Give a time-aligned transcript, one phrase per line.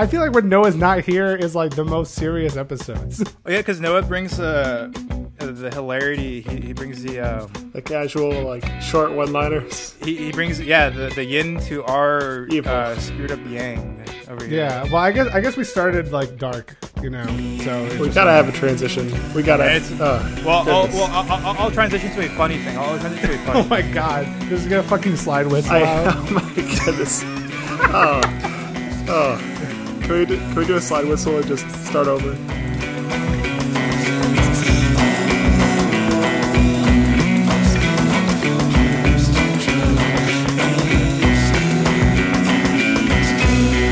[0.00, 3.22] I feel like when Noah's not here is like the most serious episodes.
[3.46, 4.90] Oh, yeah, because Noah brings uh,
[5.38, 6.40] the hilarity.
[6.42, 9.94] He, he brings the um, The casual, like, short one liners.
[10.04, 14.58] he, he brings yeah the, the yin to our uh, screwed up yang over here.
[14.60, 17.26] yeah, well, I guess I guess we started like dark, you know.
[17.64, 19.10] So We gotta have a transition.
[19.34, 19.64] We gotta.
[19.74, 22.76] It's- uh, Well, I'll, well, I'll, I'll, I'll transition to a funny thing.
[22.78, 23.60] I'll transition to a funny.
[23.60, 25.68] Oh my god, this is gonna fucking slide with.
[25.70, 25.82] I,
[26.14, 26.54] oh my
[26.84, 27.22] goodness.
[27.92, 28.20] Oh.
[29.12, 29.56] Oh.
[30.10, 32.32] Can we, do, can we do a slide whistle and just start over?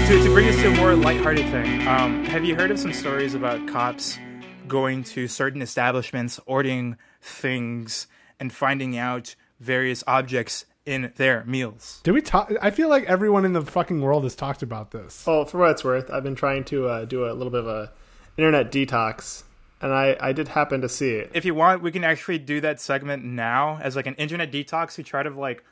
[0.09, 3.35] to, bring us to a more lighthearted thing, um, have you heard of some stories
[3.35, 4.19] about cops
[4.67, 8.09] going to certain establishments, ordering things,
[8.41, 12.01] and finding out various objects in their meals?
[12.03, 12.51] Did we talk?
[12.63, 15.27] I feel like everyone in the fucking world has talked about this.
[15.27, 17.69] Well, for what it's worth, I've been trying to uh, do a little bit of
[17.69, 17.93] a
[18.39, 19.43] internet detox,
[19.83, 21.31] and I, I did happen to see it.
[21.35, 24.95] If you want, we can actually do that segment now as like an internet detox
[24.95, 25.63] to try to like,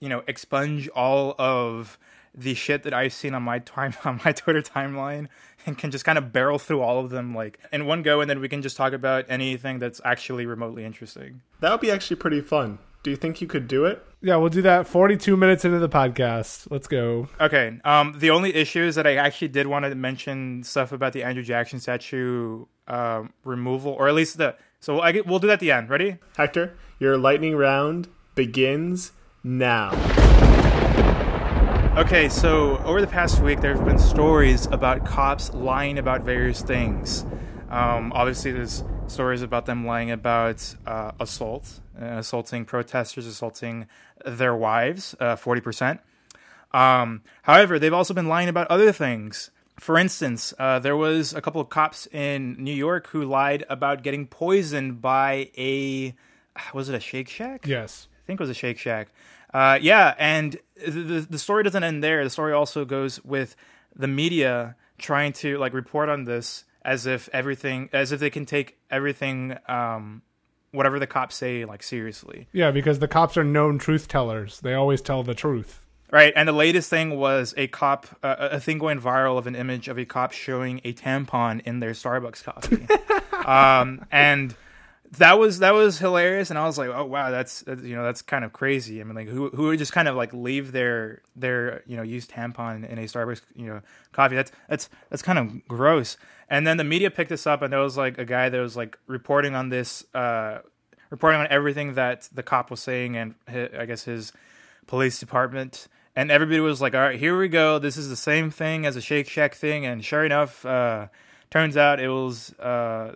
[0.00, 1.98] you know, expunge all of
[2.34, 5.28] the shit that I've seen on my time on my Twitter timeline
[5.66, 8.30] and can just kind of barrel through all of them like in one go and
[8.30, 11.42] then we can just talk about anything that's actually remotely interesting.
[11.60, 12.78] That would be actually pretty fun.
[13.02, 14.04] Do you think you could do it?
[14.20, 16.66] Yeah, we'll do that 42 minutes into the podcast.
[16.70, 17.28] Let's go.
[17.40, 17.78] Okay.
[17.84, 21.22] Um, the only issue is that I actually did want to mention stuff about the
[21.22, 24.56] Andrew Jackson statue um, removal, or at least the.
[24.80, 25.88] So I get, we'll do that at the end.
[25.88, 26.18] Ready?
[26.36, 29.12] Hector, your lightning round begins
[29.44, 29.92] now.
[31.96, 32.28] Okay.
[32.28, 37.24] So over the past week, there have been stories about cops lying about various things.
[37.70, 43.86] Um, obviously, there's stories about them lying about uh, assault, uh, assaulting protesters, assaulting
[44.24, 46.00] their wives, uh, percent.
[46.72, 49.50] Um, however, they've also been lying about other things.
[49.80, 54.02] For instance, uh, there was a couple of cops in New York who lied about
[54.02, 56.14] getting poisoned by a
[56.74, 57.66] was it a Shake Shack?
[57.66, 58.08] Yes.
[58.24, 59.08] I think it was a Shake Shack.
[59.54, 62.22] Uh, yeah, and the, the the story doesn't end there.
[62.24, 63.54] The story also goes with
[63.94, 68.46] the media trying to like report on this as if everything, as if they can
[68.46, 70.22] take everything, um,
[70.72, 72.48] whatever the cops say, like seriously.
[72.52, 74.60] Yeah, because the cops are known truth tellers.
[74.60, 75.84] They always tell the truth.
[76.10, 79.54] Right, and the latest thing was a cop, uh, a thing going viral of an
[79.54, 82.86] image of a cop showing a tampon in their Starbucks coffee,
[83.46, 84.54] um, and
[85.12, 86.50] that was that was hilarious.
[86.50, 89.00] And I was like, oh wow, that's that's, you know that's kind of crazy.
[89.00, 92.02] I mean, like who who would just kind of like leave their their you know
[92.02, 93.80] used tampon in a Starbucks you know
[94.12, 94.36] coffee?
[94.36, 96.16] That's that's that's kind of gross.
[96.50, 98.76] And then the media picked this up, and there was like a guy that was
[98.76, 100.58] like reporting on this, uh,
[101.10, 104.32] reporting on everything that the cop was saying, and hi I guess his
[104.86, 108.50] police department and everybody was like all right here we go this is the same
[108.50, 111.06] thing as a shake shack thing and sure enough uh
[111.50, 113.14] turns out it was uh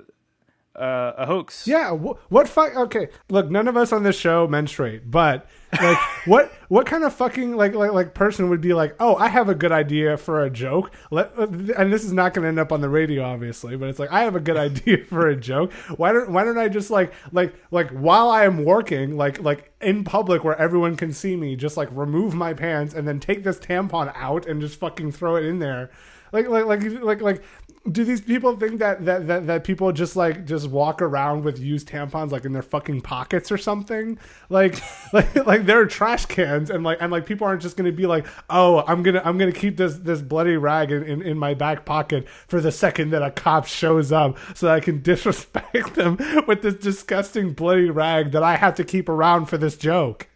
[0.75, 2.75] uh, a hoax Yeah, wh- what fuck?
[2.75, 5.47] Okay, look, none of us on this show menstruate, but
[5.81, 9.29] like, what what kind of fucking like like like person would be like, oh, I
[9.29, 10.93] have a good idea for a joke.
[11.11, 13.99] Let and this is not going to end up on the radio, obviously, but it's
[13.99, 15.73] like I have a good idea for a joke.
[15.97, 19.73] Why don't why don't I just like like like while I am working, like like
[19.81, 23.45] in public where everyone can see me, just like remove my pants and then take
[23.45, 25.91] this tampon out and just fucking throw it in there.
[26.33, 27.43] Like like like like like
[27.91, 31.59] do these people think that, that that that people just like just walk around with
[31.59, 34.19] used tampons like in their fucking pockets or something?
[34.49, 34.81] Like
[35.13, 38.27] like like they're trash cans and like and like people aren't just gonna be like
[38.49, 41.85] oh i'm gonna i'm gonna keep this this bloody rag in, in, in my back
[41.85, 46.17] pocket for the second that a cop shows up so that i can disrespect them
[46.47, 50.29] with this disgusting bloody rag that i have to keep around for this joke.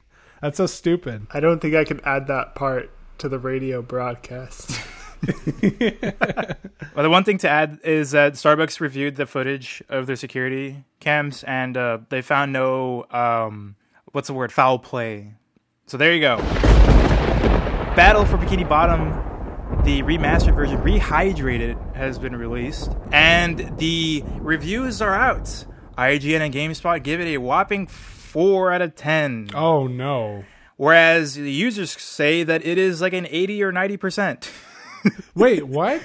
[0.42, 1.26] That's so stupid.
[1.32, 4.80] I don't think I can add that part to the radio broadcast.
[6.94, 10.84] well the one thing to add is that starbucks reviewed the footage of their security
[11.00, 13.76] cams and uh they found no um
[14.12, 14.50] what's the word?
[14.50, 15.34] Foul play.
[15.86, 16.38] So there you go.
[17.96, 19.22] Battle for bikini bottom
[19.84, 22.90] the remastered version rehydrated has been released.
[23.12, 25.64] And the reviews are out.
[25.98, 30.44] Ign and gamespot give it a whopping 4 out of 10 oh no.
[30.76, 34.50] Whereas the users say that it is like an 80 or 90 percent
[35.34, 36.02] wait what?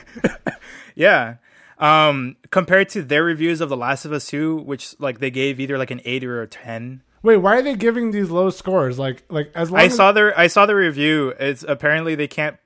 [0.95, 1.35] Yeah.
[1.77, 5.59] Um compared to their reviews of the last of us 2 which like they gave
[5.59, 8.97] either like an 8 or a 10 Wait, why are they giving these low scores?
[8.97, 11.33] Like, like as long i as saw their i saw the review.
[11.39, 12.57] It's apparently they can't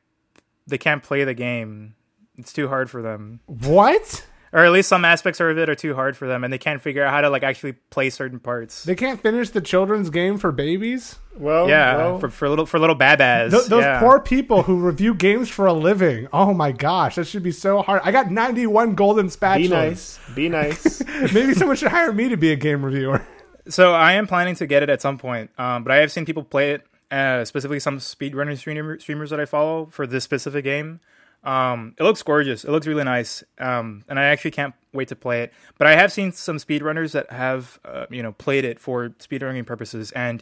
[0.68, 1.96] they can't play the game.
[2.38, 3.40] It's too hard for them.
[3.46, 4.26] What?
[4.56, 6.82] Or at least some aspects of it are too hard for them, and they can't
[6.82, 8.86] figure out how to like actually play certain parts.
[8.86, 11.20] They can't finish the children's game for babies.
[11.38, 13.52] Well, yeah, well, for, for little for little babas.
[13.52, 14.00] Th- those yeah.
[14.00, 16.30] poor people who review games for a living.
[16.32, 18.02] Oh my gosh, that should be so hard.
[18.06, 19.58] I got 91 golden spatulas.
[19.58, 20.20] be nice.
[20.36, 21.04] Be nice.
[21.34, 23.28] Maybe someone should hire me to be a game reviewer.
[23.68, 26.24] So I am planning to get it at some point, um, but I have seen
[26.26, 30.64] people play it, uh, specifically some speedrunning streamer, streamers that I follow for this specific
[30.64, 31.02] game.
[31.46, 32.64] Um, it looks gorgeous.
[32.64, 35.54] It looks really nice, um, and I actually can't wait to play it.
[35.78, 39.66] But I have seen some speedrunners that have, uh, you know, played it for speedrunning
[39.66, 40.42] purposes, and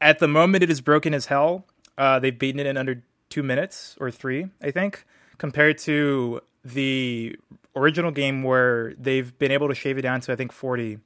[0.00, 1.66] at the moment it is broken as hell.
[1.98, 5.04] Uh, they've beaten it in under two minutes or three, I think,
[5.38, 7.36] compared to the
[7.74, 10.98] original game where they've been able to shave it down to I think forty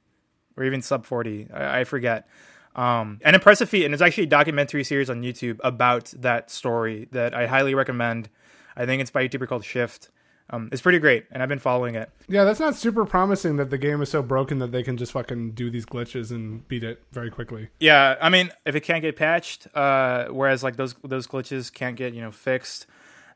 [0.57, 2.27] or even sub 40 i, I forget
[2.73, 7.07] um, an impressive feat and it's actually a documentary series on youtube about that story
[7.11, 8.29] that i highly recommend
[8.75, 10.09] i think it's by a youtuber called shift.
[10.49, 12.09] Um, it's pretty great and i've been following it.
[12.27, 15.13] Yeah, that's not super promising that the game is so broken that they can just
[15.13, 17.69] fucking do these glitches and beat it very quickly.
[17.79, 21.95] yeah i mean if it can't get patched uh, whereas like those those glitches can't
[21.95, 22.85] get you know fixed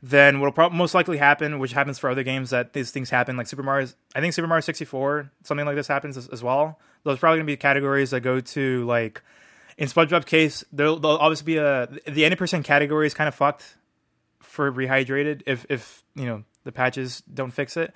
[0.03, 3.37] then what'll prob- most likely happen which happens for other games that these things happen
[3.37, 6.79] like super mario i think super mario 64 something like this happens as, as well.
[7.03, 9.21] Those probably to be categories that go to like
[9.77, 13.35] in SpongeBob's case, there'll, there'll obviously be a the any percent category is kind of
[13.35, 13.75] fucked
[14.45, 17.93] for rehydrated if if you know the patches don't fix it,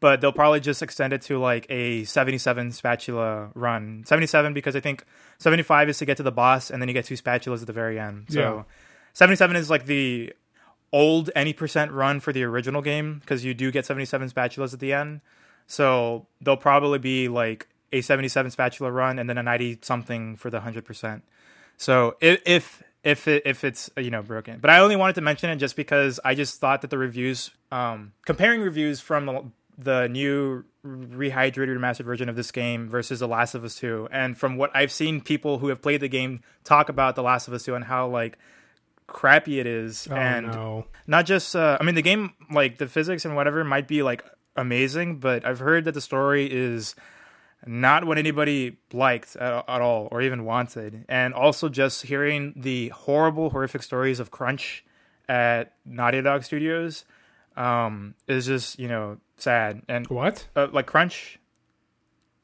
[0.00, 4.04] but they'll probably just extend it to like a 77 spatula run.
[4.06, 5.04] 77 because I think
[5.38, 7.72] 75 is to get to the boss and then you get two spatulas at the
[7.72, 8.26] very end.
[8.30, 8.62] So Yeah.
[9.14, 10.32] 77 is like the
[10.92, 14.80] old any percent run for the original game because you do get 77 spatulas at
[14.80, 15.20] the end.
[15.66, 20.50] So they'll probably be like a 77 spatula run and then a 90 something for
[20.50, 21.22] the 100%.
[21.76, 25.20] So if if if it, if it's you know broken, but I only wanted to
[25.22, 29.44] mention it just because I just thought that the reviews, um, comparing reviews from the,
[29.78, 34.36] the new rehydrated remastered version of this game versus The Last of Us 2, and
[34.36, 37.54] from what I've seen people who have played the game talk about The Last of
[37.54, 38.38] Us 2 and how like
[39.06, 40.86] crappy it is, Oh and no.
[41.06, 44.24] not just uh, I mean the game like the physics and whatever might be like
[44.56, 46.94] amazing, but I've heard that the story is
[47.66, 51.04] not what anybody liked at, at all or even wanted.
[51.08, 54.84] And also just hearing the horrible, horrific stories of Crunch
[55.28, 57.04] at Naughty Dog Studios
[57.56, 60.48] um, is just you know sad and What?
[60.56, 61.38] uh, like Crunch.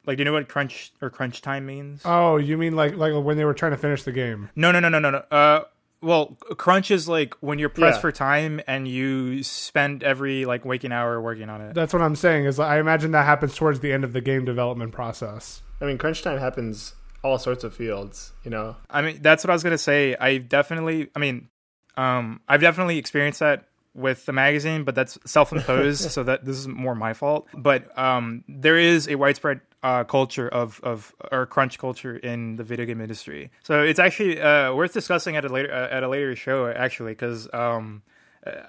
[0.07, 2.01] Like, do you know what crunch or crunch time means?
[2.05, 4.49] Oh, you mean like like when they were trying to finish the game?
[4.57, 5.19] No, no, no, no, no, no.
[5.31, 5.65] Uh,
[6.01, 8.03] well, crunch is like when you're pressed Yeah.
[8.03, 11.75] for time and you spend every like waking hour working on it.
[11.75, 12.45] That's what I'm saying.
[12.45, 15.63] Is I imagine that happens towards the end of the game development process.
[15.81, 18.33] I mean, crunch time happens all sorts of fields.
[18.45, 20.15] You know, I mean, that's what I was gonna say.
[20.17, 21.49] I definitely, I mean,
[21.97, 23.65] um, I've definitely experienced that
[23.99, 27.49] with the magazine, but that's self-imposed, so that this is more my fault.
[27.53, 32.65] But um, there is a widespread uh, culture of of or crunch culture in the
[32.65, 36.09] video game industry, so it's actually uh, worth discussing at a later uh, at a
[36.09, 38.03] later show, actually, because um,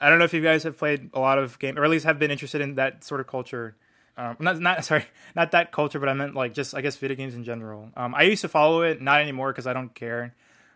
[0.02, 2.06] I don't know if you guys have played a lot of game, or at least
[2.06, 3.76] have been interested in that sort of culture.
[4.18, 5.06] Um, not not sorry,
[5.36, 7.90] not that culture, but I meant like just I guess video games in general.
[7.96, 10.36] Um, I used to follow it, not anymore because I don't care.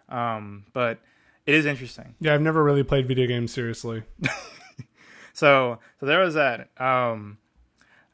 [0.09, 0.99] Um, but
[1.45, 2.15] it is interesting.
[2.19, 4.03] Yeah, I've never really played video games seriously.
[5.33, 6.69] So so there was that.
[6.79, 7.37] Um,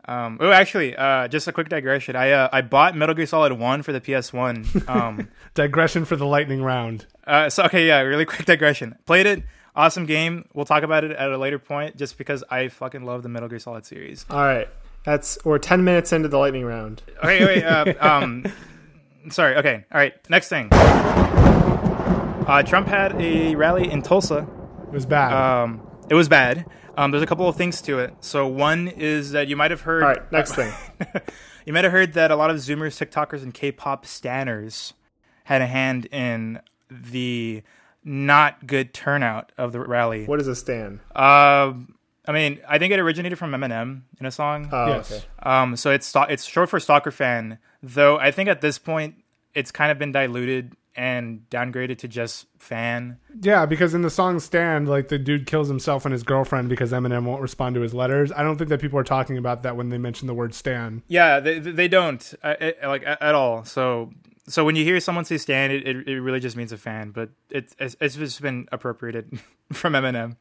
[0.06, 2.16] um, oh, actually, uh, just a quick digression.
[2.16, 4.66] I uh, I bought Metal Gear Solid One for the PS One.
[4.88, 7.06] Um, Digression for the lightning round.
[7.28, 8.96] uh, so okay, yeah, really quick digression.
[9.06, 9.44] Played it,
[9.75, 10.46] awesome game.
[10.54, 13.50] We'll talk about it at a later point, just because I fucking love the Metal
[13.50, 14.25] Gear Solid series.
[14.30, 14.70] all right.
[15.03, 17.03] That's we're ten minutes into the lightning round.
[17.18, 17.63] Okay, wait.
[17.65, 18.46] Uh, um,
[19.30, 19.58] sorry.
[19.58, 19.86] Okay.
[19.92, 20.13] All right.
[20.30, 20.70] Next thing.
[22.50, 24.48] Uh, Trump had a rally in Tulsa.
[24.88, 25.34] It was bad.
[25.34, 26.65] Um, it was bad.
[26.98, 28.12] Um, there's a couple of things to it.
[28.22, 30.01] So one is that you might have heard.
[30.01, 30.74] All right, next thing.
[31.68, 34.94] you might have heard that a lot of Zoomers, TikTokers, and K-pop stanners
[35.44, 37.62] had a hand in the
[38.03, 40.25] not good turnout of the rally.
[40.25, 41.01] What is a stan?
[41.15, 41.94] Um,
[42.25, 44.70] I mean, I think it originated from Eminem in a song.
[44.72, 45.12] Oh, yes.
[45.12, 45.24] okay.
[45.44, 48.18] Um, so it's it's short for stalker fan, though.
[48.18, 53.17] I think at this point it's kind of been diluted and downgraded to just fan.
[53.41, 56.91] yeah, because in the song "Stan," like the dude kills himself and his girlfriend because
[56.91, 58.31] Eminem won't respond to his letters.
[58.31, 61.03] I don't think that people are talking about that when they mention the word "Stan."
[61.08, 63.63] Yeah, they they don't uh, it, like at all.
[63.65, 64.12] So
[64.50, 67.12] so when you hear someone say "stan," it, it, it really just means a fan,
[67.12, 69.39] but it, it's it's just been appropriated
[69.72, 70.38] from Eminem.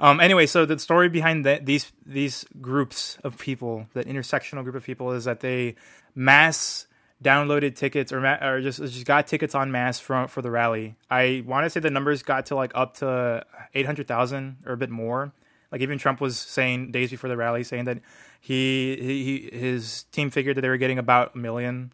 [0.00, 4.74] Um, anyway, so the story behind the, these these groups of people, that intersectional group
[4.74, 5.76] of people, is that they
[6.16, 6.88] mass
[7.24, 10.94] downloaded tickets or ma- or just just got tickets on mass from for the rally.
[11.10, 14.74] I want to say the numbers got to like up to eight hundred thousand or
[14.74, 15.32] a bit more.
[15.72, 17.98] Like even Trump was saying days before the rally, saying that
[18.40, 18.96] he,
[19.50, 21.92] he his team figured that they were getting about a million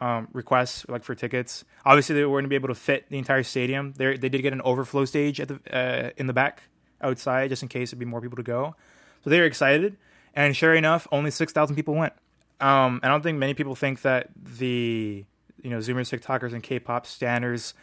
[0.00, 1.64] um, requests like for tickets.
[1.86, 3.94] Obviously, they weren't going to be able to fit the entire stadium.
[3.96, 6.64] They they did get an overflow stage at the uh, in the back
[7.00, 8.74] outside just in case it'd be more people to go.
[9.22, 9.96] So they were excited,
[10.34, 12.12] and sure enough, only six thousand people went.
[12.60, 15.24] Um, I don't think many people think that the
[15.62, 17.74] you know Zoomers, TikTokers, and K-pop standers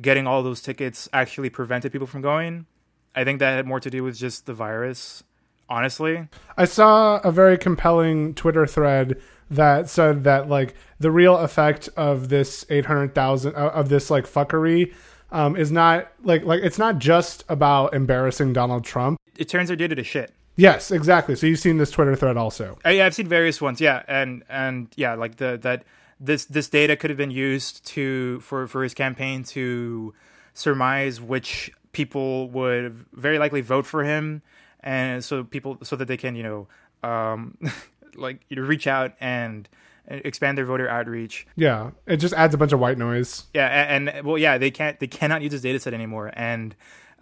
[0.00, 2.66] getting all those tickets actually prevented people from going.
[3.14, 5.22] I think that had more to do with just the virus.
[5.68, 6.28] Honestly,
[6.58, 12.28] I saw a very compelling Twitter thread that said that like the real effect of
[12.28, 14.92] this 800,000 uh, of this like fuckery
[15.32, 19.18] um, is not like like it's not just about embarrassing Donald Trump.
[19.38, 20.32] it turns their data to shit.
[20.56, 21.34] Yes, exactly.
[21.36, 22.78] So you've seen this Twitter thread also.
[22.84, 25.84] I, I've seen various ones, yeah, and and yeah, like the that
[26.20, 30.14] this this data could have been used to for for his campaign to
[30.52, 34.42] surmise which people would very likely vote for him,
[34.80, 36.68] and so people so that they can you know
[37.08, 37.58] um
[38.16, 39.68] like you know, reach out and
[40.06, 41.46] expand their voter outreach.
[41.56, 43.44] Yeah, it just adds a bunch of white noise.
[43.54, 46.74] Yeah, and, and well, yeah, they can't they cannot use this data set anymore, and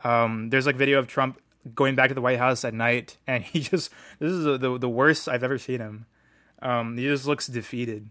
[0.04, 1.40] um, there's like video of Trump
[1.74, 4.88] going back to the White House at night, and he just this is the the
[4.88, 6.06] worst I've ever seen him.
[6.60, 8.08] Um, he just looks defeated.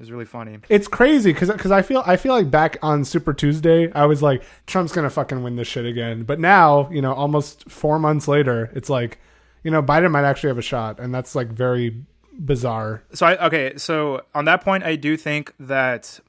[0.00, 0.58] It's really funny.
[0.68, 4.22] It's crazy because because I feel I feel like back on Super Tuesday I was
[4.22, 8.26] like Trump's gonna fucking win this shit again, but now you know almost four months
[8.26, 9.18] later it's like
[9.62, 12.04] you know Biden might actually have a shot, and that's like very
[12.38, 13.02] bizarre.
[13.12, 16.20] So I okay, so on that point, I do think that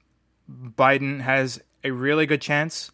[0.52, 2.92] Biden has a really good chance.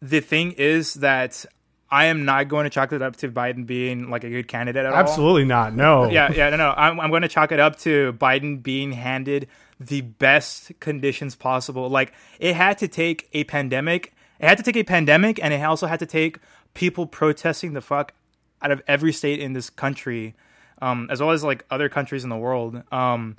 [0.00, 1.44] The thing is that
[1.92, 4.86] I am not going to chalk it up to Biden being like a good candidate
[4.86, 4.98] at all.
[4.98, 5.74] Absolutely not.
[5.74, 6.10] No.
[6.10, 6.74] Yeah, yeah, no, no.
[6.74, 9.46] I'm, I'm going to chalk it up to Biden being handed
[9.78, 11.90] the best conditions possible.
[11.90, 14.14] Like it had to take a pandemic.
[14.40, 16.38] It had to take a pandemic, and it also had to take
[16.72, 18.14] people protesting the fuck
[18.62, 20.34] out of every state in this country,
[20.80, 23.36] um, as well as like other countries in the world, um,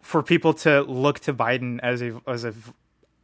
[0.00, 2.52] for people to look to Biden as a as a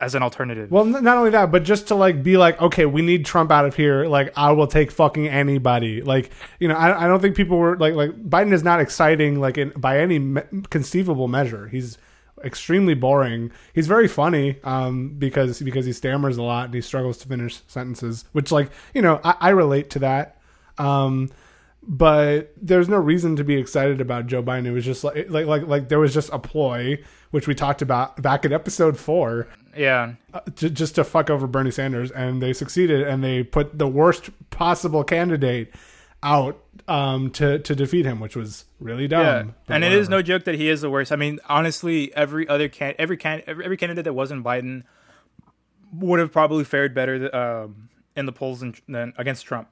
[0.00, 0.70] as an alternative.
[0.70, 3.64] Well, not only that, but just to like be like, okay, we need Trump out
[3.64, 4.06] of here.
[4.06, 6.02] Like, I will take fucking anybody.
[6.02, 9.40] Like, you know, I, I don't think people were like, like Biden is not exciting,
[9.40, 11.66] like in by any me- conceivable measure.
[11.68, 11.98] He's
[12.44, 13.50] extremely boring.
[13.74, 17.60] He's very funny, um, because because he stammers a lot and he struggles to finish
[17.66, 20.40] sentences, which like you know, I, I relate to that.
[20.78, 21.30] Um,
[21.82, 24.66] but there's no reason to be excited about Joe Biden.
[24.66, 27.82] It was just like like like like there was just a ploy, which we talked
[27.82, 32.42] about back in episode four yeah, uh, j- just to fuck over Bernie Sanders, and
[32.42, 35.72] they succeeded, and they put the worst possible candidate
[36.22, 39.20] out um, to to defeat him, which was really dumb.
[39.20, 41.12] yeah, but and it is no joke that he is the worst.
[41.12, 44.82] I mean, honestly, every other can every can every, every candidate that wasn't Biden
[45.92, 49.68] would have probably fared better um, in the polls than, than against Trump,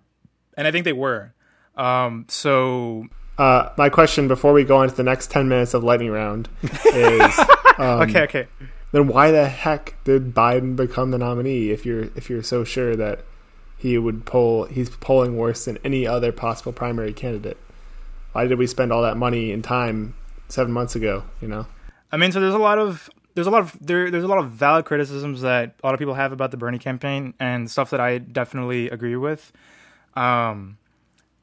[0.56, 1.34] and I think they were.
[1.76, 5.84] Um, so Uh, my question before we go on to the next 10 minutes of
[5.84, 6.48] lightning round
[6.86, 7.38] is
[7.76, 8.46] um, okay, okay.
[8.92, 12.96] Then why the heck did Biden become the nominee if you're if you're so sure
[12.96, 13.20] that
[13.76, 17.58] he would poll he's polling worse than any other possible primary candidate?
[18.32, 20.14] Why did we spend all that money and time
[20.48, 21.24] seven months ago?
[21.40, 21.66] You know,
[22.12, 24.38] I mean, so there's a lot of there's a lot of there there's a lot
[24.38, 27.90] of valid criticisms that a lot of people have about the Bernie campaign and stuff
[27.90, 29.52] that I definitely agree with.
[30.14, 30.78] Um,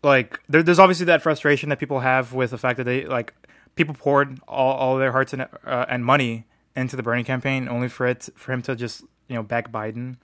[0.02, 3.34] like there, there's obviously that frustration that people have with the fact that they like
[3.76, 6.46] people poured all, all their hearts and uh, and money
[6.76, 10.18] into the Bernie campaign only for it for him to just you know back Biden,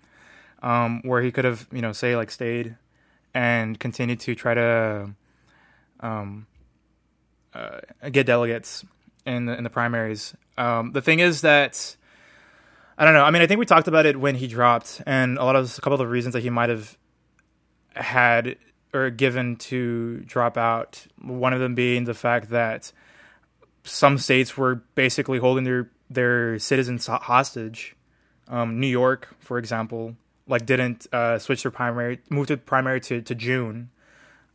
[0.62, 2.76] um, where he could have you know say like stayed
[3.34, 5.12] and continued to try to
[6.00, 6.48] um,
[7.54, 7.80] uh,
[8.12, 8.84] get delegates
[9.26, 10.34] in the, in the primaries.
[10.58, 11.96] Um, the thing is that
[12.98, 13.24] I don't know.
[13.24, 15.78] I mean, I think we talked about it when he dropped, and a lot of
[15.78, 16.98] a couple of the reasons that he might have
[17.96, 18.58] had
[18.94, 21.06] or given to drop out.
[21.22, 22.92] One of them being the fact that
[23.84, 27.96] some states were basically holding their their citizens hostage.
[28.48, 30.16] Um, New York, for example,
[30.48, 33.92] like didn't uh, switch their primary, moved to primary to, to June.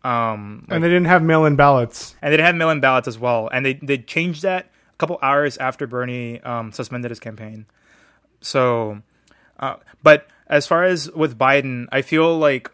[0.03, 2.15] Um, and they didn't have mail-in ballots.
[2.21, 3.49] and they didn't have mail-in ballots as well.
[3.53, 7.67] And they they changed that a couple hours after Bernie um, suspended his campaign.
[8.41, 9.01] So,
[9.59, 12.71] uh, but as far as with Biden, I feel like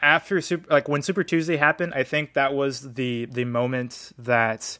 [0.00, 4.78] after super, like when Super Tuesday happened, I think that was the the moment that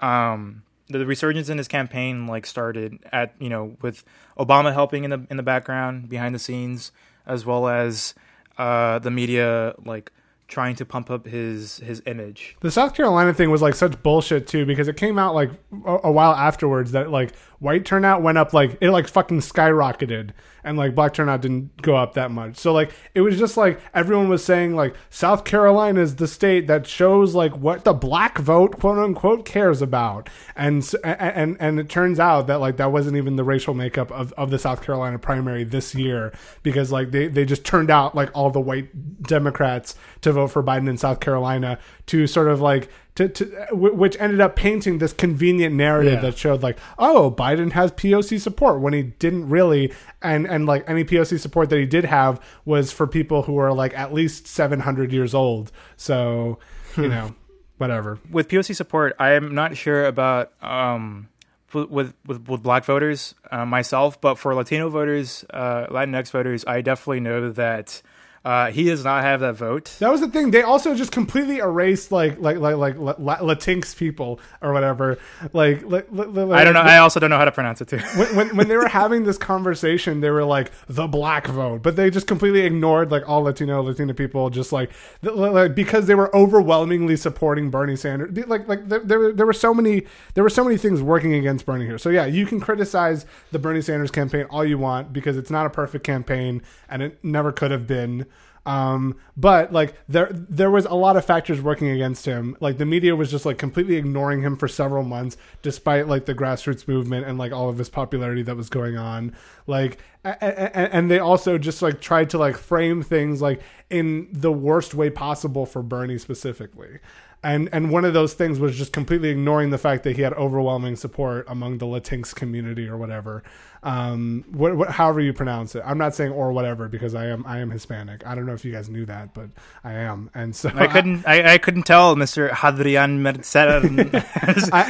[0.00, 4.04] um the resurgence in his campaign like started at you know with
[4.38, 6.92] Obama helping in the in the background behind the scenes
[7.26, 8.14] as well as
[8.58, 10.12] uh the media like
[10.52, 12.56] trying to pump up his his image.
[12.60, 15.50] The South Carolina thing was like such bullshit too because it came out like
[15.86, 20.30] a, a while afterwards that like white turnout went up like it like fucking skyrocketed
[20.64, 22.56] and like black turnout didn't go up that much.
[22.56, 26.66] So like it was just like everyone was saying like South Carolina is the state
[26.66, 30.28] that shows like what the black vote quote unquote cares about.
[30.56, 34.32] And and and it turns out that like that wasn't even the racial makeup of,
[34.32, 36.32] of the South Carolina primary this year
[36.64, 40.64] because like they, they just turned out like all the white Democrats to vote for
[40.64, 45.12] Biden in South Carolina to sort of like to, to which ended up painting this
[45.12, 46.20] convenient narrative Yeah.
[46.30, 49.92] that showed like oh Biden has POC support when he didn't really
[50.22, 53.72] and and like any POC support that he did have was for people who are
[53.72, 55.70] like at least 700 years old.
[55.96, 56.58] So
[56.96, 57.34] you know
[57.78, 58.18] whatever.
[58.30, 61.28] With POC support, I am not sure about um,
[61.74, 66.64] with with with, with black voters uh, myself, but for Latino voters, uh, Latinx voters,
[66.66, 68.00] I definitely know that
[68.44, 69.94] uh, he does not have that vote.
[70.00, 70.50] That was the thing.
[70.50, 75.18] They also just completely erased like like like like La- La- Latinx people or whatever.
[75.52, 76.80] Like, like, like I don't know.
[76.80, 77.98] I also don't know how to pronounce it too.
[77.98, 81.94] when, when when they were having this conversation, they were like the black vote, but
[81.94, 84.90] they just completely ignored like all Latino Latina people, just like,
[85.22, 88.36] like because they were overwhelmingly supporting Bernie Sanders.
[88.48, 90.02] Like like there, there there were so many
[90.34, 91.98] there were so many things working against Bernie here.
[91.98, 95.64] So yeah, you can criticize the Bernie Sanders campaign all you want because it's not
[95.64, 98.26] a perfect campaign and it never could have been.
[98.64, 102.56] Um, but like there there was a lot of factors working against him.
[102.60, 106.34] Like the media was just like completely ignoring him for several months, despite like the
[106.34, 109.34] grassroots movement and like all of his popularity that was going on.
[109.66, 114.94] Like and they also just like tried to like frame things like in the worst
[114.94, 117.00] way possible for Bernie specifically.
[117.42, 120.32] And and one of those things was just completely ignoring the fact that he had
[120.34, 123.42] overwhelming support among the Latinx community or whatever.
[123.84, 125.82] Um, what, what, however you pronounce it.
[125.84, 128.24] I'm not saying or whatever because I am I am Hispanic.
[128.24, 129.50] I don't know if you guys knew that, but
[129.82, 130.30] I am.
[130.34, 131.26] And so I couldn't.
[131.26, 133.90] I, I couldn't tell, Mister Hadrian Mercedes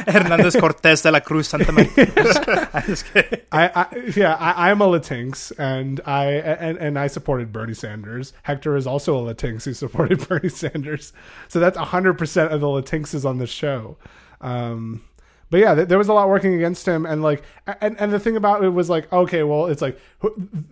[0.07, 2.69] Hernandez Cortez de la Cruz Santa Maria.
[2.73, 3.39] I'm just kidding.
[3.51, 8.33] I, I yeah, I, I'm a Latinx, and I and, and I supported Bernie Sanders.
[8.43, 11.13] Hector is also a Latinx who supported Bernie Sanders.
[11.47, 13.97] So that's hundred percent of the Latinxes on the show.
[14.39, 15.03] Um,
[15.49, 17.43] but yeah, there was a lot working against him, and like,
[17.81, 19.99] and and the thing about it was like, okay, well, it's like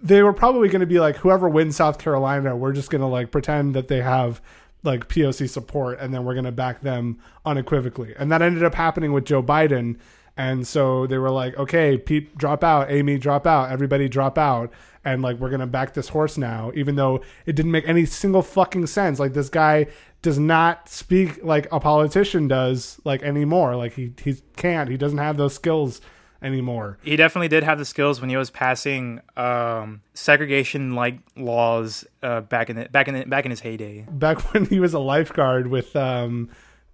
[0.02, 3.08] they were probably going to be like, whoever wins South Carolina, we're just going to
[3.08, 4.42] like pretend that they have
[4.84, 8.74] like POC support, and then we're going to back them unequivocally, and that ended up
[8.74, 9.98] happening with Joe Biden.
[10.38, 12.90] And so they were like, okay, Pete, drop out.
[12.90, 13.72] Amy, drop out.
[13.72, 14.72] Everybody, drop out.
[15.04, 18.06] And like, we're going to back this horse now, even though it didn't make any
[18.06, 19.20] single fucking sense.
[19.20, 19.88] Like, this guy
[20.22, 23.76] does not speak like a politician does, like, anymore.
[23.76, 24.90] Like, he, he can't.
[24.90, 26.02] He doesn't have those skills
[26.42, 26.98] anymore.
[27.02, 32.70] He definitely did have the skills when he was passing um, segregation-like laws uh, back
[32.70, 34.06] in the, back in the, back in his heyday.
[34.10, 36.50] Back when he was a lifeguard with, um,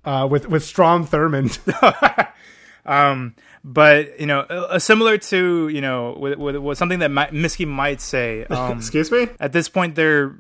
[0.06, 1.60] uh, with, with Strom Thurmond.
[2.88, 7.68] Um, but you know, uh, similar to you know, with, with, with something that Miski
[7.68, 8.46] might say.
[8.58, 9.28] Um, Excuse me?
[9.40, 10.36] at this point, there,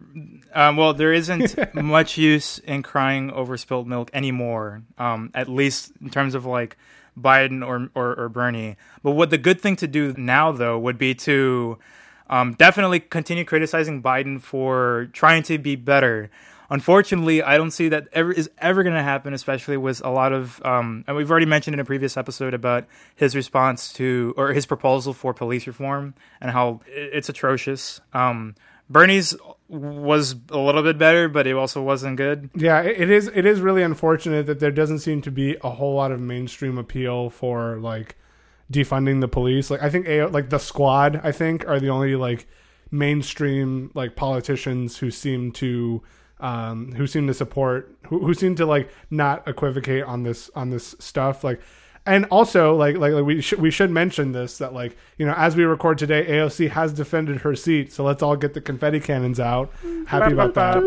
[0.53, 4.81] um, well, there isn't much use in crying over spilled milk anymore.
[4.97, 6.77] Um, at least in terms of like
[7.19, 8.77] Biden or, or or Bernie.
[9.03, 11.77] But what the good thing to do now, though, would be to
[12.29, 16.29] um, definitely continue criticizing Biden for trying to be better.
[16.69, 20.33] Unfortunately, I don't see that ever is ever going to happen, especially with a lot
[20.33, 20.61] of.
[20.65, 24.65] Um, and we've already mentioned in a previous episode about his response to or his
[24.65, 28.01] proposal for police reform and how it's atrocious.
[28.13, 28.55] Um,
[28.89, 29.35] Bernie's
[29.69, 32.49] was a little bit better, but it also wasn't good.
[32.55, 33.29] Yeah, it is.
[33.33, 36.77] It is really unfortunate that there doesn't seem to be a whole lot of mainstream
[36.77, 38.15] appeal for like
[38.71, 39.69] defunding the police.
[39.69, 42.47] Like I think, AO, like the Squad, I think are the only like
[42.91, 46.01] mainstream like politicians who seem to
[46.39, 50.69] um who seem to support who, who seem to like not equivocate on this on
[50.69, 51.59] this stuff like
[52.05, 55.33] and also like like, like we should we should mention this that like you know
[55.33, 58.99] as we record today AOC has defended her seat so let's all get the confetti
[58.99, 59.71] cannons out
[60.07, 60.77] happy about that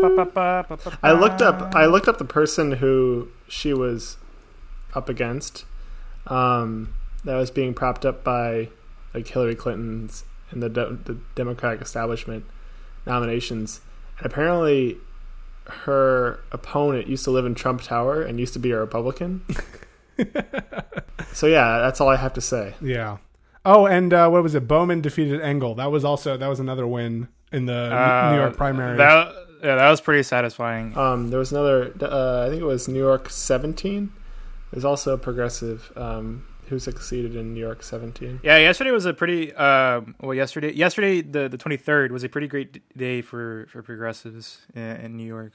[1.03, 1.75] I looked up.
[1.75, 4.17] I looked up the person who she was
[4.93, 5.65] up against.
[6.27, 8.69] Um, that was being propped up by
[9.13, 12.45] like Hillary Clinton's and the de- the Democratic establishment
[13.05, 13.81] nominations.
[14.17, 14.97] And apparently,
[15.67, 19.45] her opponent used to live in Trump Tower and used to be a Republican.
[21.33, 22.73] so yeah, that's all I have to say.
[22.81, 23.17] Yeah.
[23.63, 24.67] Oh, and uh, what was it?
[24.67, 25.75] Bowman defeated Engel.
[25.75, 28.97] That was also that was another win in the New York primary.
[28.97, 30.97] That, yeah, that was pretty satisfying.
[30.97, 31.93] Um, there was another.
[32.01, 34.11] Uh, I think it was New York 17.
[34.71, 38.39] There's also a progressive um, who succeeded in New York 17.
[38.41, 40.33] Yeah, yesterday was a pretty uh, well.
[40.33, 44.81] Yesterday, yesterday the the twenty third was a pretty great day for for progressives in,
[45.05, 45.53] in New York.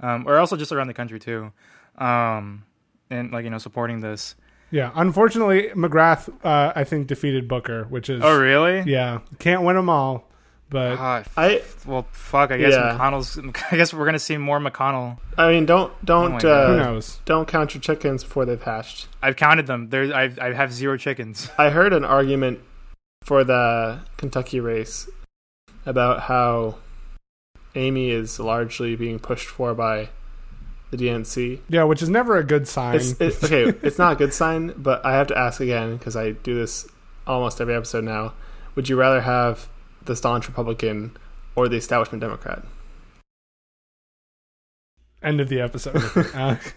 [0.00, 1.50] um, or also just around the country too,
[1.98, 2.64] um,
[3.10, 4.36] and like you know supporting this.
[4.72, 8.82] Yeah, unfortunately, McGrath, uh, I think, defeated Booker, which is Oh really?
[8.86, 10.29] yeah, can't win them all,
[10.70, 12.50] but Ah, I well, fuck.
[12.50, 12.96] I guess Yeah.
[12.98, 13.38] McConnell's.
[13.72, 15.18] I guess we're gonna see more McConnell.
[15.36, 17.20] I mean, don't Oh don't my who uh, knows?
[17.24, 19.08] don't count your chickens before they've hatched.
[19.22, 19.88] I've counted them.
[19.90, 21.50] There, I've, I have zero chickens.
[21.58, 22.60] I heard an argument
[23.22, 25.08] for the Kentucky race
[25.84, 26.76] about how
[27.74, 30.08] Amy is largely being pushed for by
[30.90, 31.60] the DNC.
[31.68, 32.96] Yeah, which is never a good sign.
[32.96, 33.64] It's it, okay.
[33.82, 36.86] It's not a good sign, but I have to ask again because I do this
[37.26, 38.32] almost every episode now.
[38.74, 39.68] Would you rather have
[40.04, 41.16] the staunch Republican
[41.54, 42.62] or the establishment Democrat?
[45.22, 45.96] End of the episode.
[46.34, 46.56] Uh,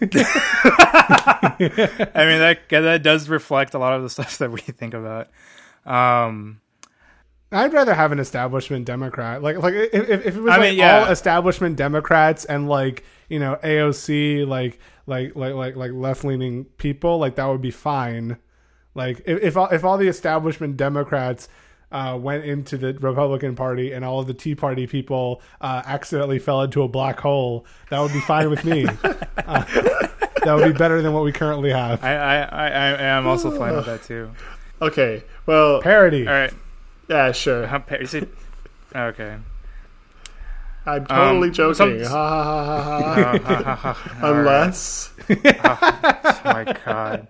[2.14, 5.28] I mean that that does reflect a lot of the stuff that we think about.
[5.86, 6.60] Um,
[7.50, 9.42] I'd rather have an establishment Democrat.
[9.42, 11.04] Like, like if, if it was I like mean, yeah.
[11.04, 16.64] all establishment Democrats and like you know AOC, like like like like like left leaning
[16.64, 18.38] people, like that would be fine.
[18.94, 21.48] Like if if all, if all the establishment Democrats
[21.94, 26.38] uh, went into the Republican Party and all of the Tea Party people uh, accidentally
[26.38, 28.86] fell into a black hole, that would be fine with me.
[29.36, 29.62] Uh,
[30.44, 32.02] that would be better than what we currently have.
[32.04, 34.30] I, I, I, I am also fine with that too.
[34.80, 35.22] Okay.
[35.46, 36.26] Well, Parody.
[36.26, 36.52] All right.
[37.08, 37.66] yeah, sure.
[37.66, 38.28] How pa- is it-
[38.94, 39.36] Okay.
[40.86, 41.74] I'm totally Um, joking.
[41.74, 43.38] some- Ha, ha, ha, ha, ha.
[43.64, 44.26] Ha, ha, ha.
[44.26, 44.40] All right.
[44.40, 47.28] Unless Oh my god.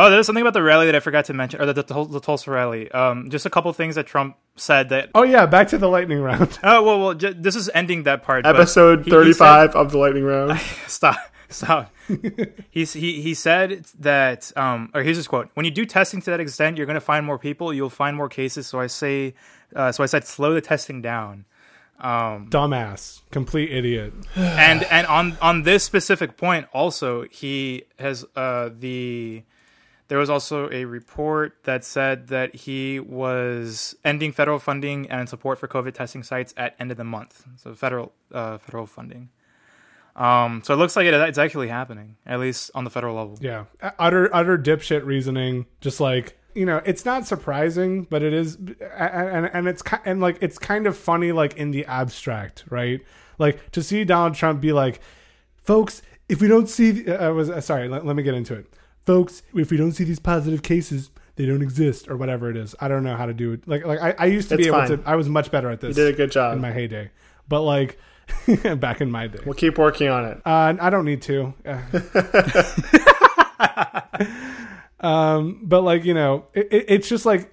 [0.00, 2.20] Oh, there's something about the rally that I forgot to mention, or the, the, the
[2.20, 2.88] Tulsa rally.
[2.92, 5.10] Um, just a couple things that Trump said that.
[5.14, 6.56] Oh yeah, back to the lightning round.
[6.62, 8.46] Oh well, well, ju- this is ending that part.
[8.46, 10.58] episode he- he 35 of the lightning round.
[10.86, 11.16] stop
[11.50, 11.90] stop
[12.70, 16.30] he's he he said that um or here's his quote when you do testing to
[16.30, 19.32] that extent you're going to find more people you'll find more cases so i say
[19.74, 21.46] uh, so i said slow the testing down
[22.00, 24.12] um Dumbass, complete idiot.
[24.36, 29.42] and and on on this specific point also he has uh the
[30.08, 35.58] there was also a report that said that he was ending federal funding and support
[35.58, 37.44] for covid testing sites at end of the month.
[37.56, 39.30] So federal uh federal funding.
[40.16, 43.38] Um so it looks like it, it's actually happening at least on the federal level.
[43.40, 43.64] Yeah,
[43.98, 45.66] utter utter dipshit reasoning.
[45.80, 48.56] Just like you know, it's not surprising, but it is,
[48.96, 53.00] and and it's and like it's kind of funny, like in the abstract, right?
[53.38, 55.00] Like to see Donald Trump be like,
[55.56, 58.66] folks, if we don't see, I was uh, sorry, let, let me get into it,
[59.08, 59.42] folks.
[59.54, 62.74] If we don't see these positive cases, they don't exist, or whatever it is.
[62.78, 63.66] I don't know how to do it.
[63.66, 64.88] Like like I, I used to be able fine.
[64.88, 65.02] to.
[65.06, 66.54] I was much better at You this did a good job.
[66.54, 67.10] in my heyday,
[67.48, 67.98] but like
[68.76, 69.38] back in my day.
[69.46, 70.42] we'll keep working on it.
[70.44, 71.54] Uh, I don't need to.
[75.00, 77.50] um, but like you know, it, it, it's just like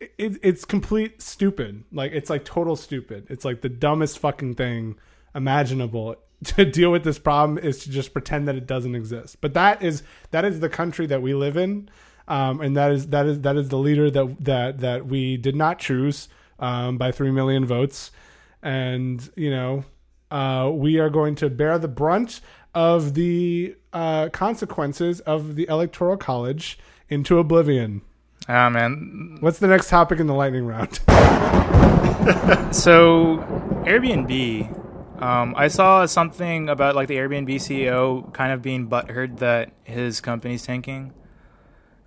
[0.00, 1.84] it, it's complete stupid.
[1.92, 3.26] Like it's like total stupid.
[3.28, 4.96] It's like the dumbest fucking thing
[5.34, 6.16] imaginable.
[6.44, 9.40] To deal with this problem is to just pretend that it doesn't exist.
[9.40, 11.88] But that is that is the country that we live in,
[12.28, 15.56] um, and that is that is that is the leader that that that we did
[15.56, 16.28] not choose
[16.58, 18.10] um, by three million votes,
[18.62, 19.84] and you know
[20.30, 22.40] uh, we are going to bear the brunt
[22.74, 26.78] of the uh, consequences of the electoral college
[27.08, 28.02] into oblivion.
[28.48, 31.00] ah man What's the next topic in the lightning round?
[32.72, 33.36] So,
[33.86, 34.83] Airbnb.
[35.18, 40.20] Um, I saw something about like the Airbnb CEO kind of being butthurt that his
[40.20, 41.12] company's tanking.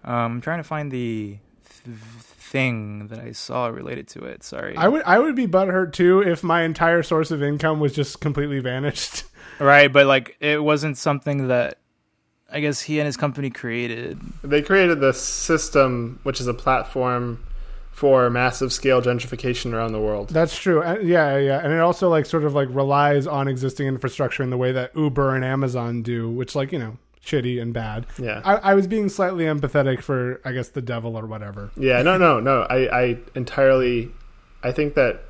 [0.04, 1.38] Um, I'm trying to find the
[1.86, 4.44] th- thing that I saw related to it.
[4.44, 4.76] Sorry.
[4.76, 8.20] I would I would be butthurt too if my entire source of income was just
[8.22, 9.24] completely vanished.
[9.60, 11.80] right, but like it wasn't something that
[12.52, 14.20] I guess he and his company created.
[14.44, 17.44] They created the system, which is a platform
[17.98, 20.30] for massive scale gentrification around the world.
[20.30, 20.84] That's true.
[20.84, 24.52] Uh, yeah, yeah, and it also like sort of like relies on existing infrastructure in
[24.52, 28.06] the way that Uber and Amazon do, which like you know shitty and bad.
[28.20, 28.44] Yeah.
[28.46, 31.72] I, I was being slightly empathetic for I guess the devil or whatever.
[31.76, 32.68] Yeah, no, no, no.
[32.70, 34.12] I, I entirely,
[34.62, 35.24] I think that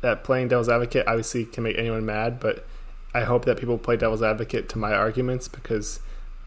[0.00, 2.64] that playing devil's advocate obviously can make anyone mad, but
[3.12, 5.98] I hope that people play devil's advocate to my arguments because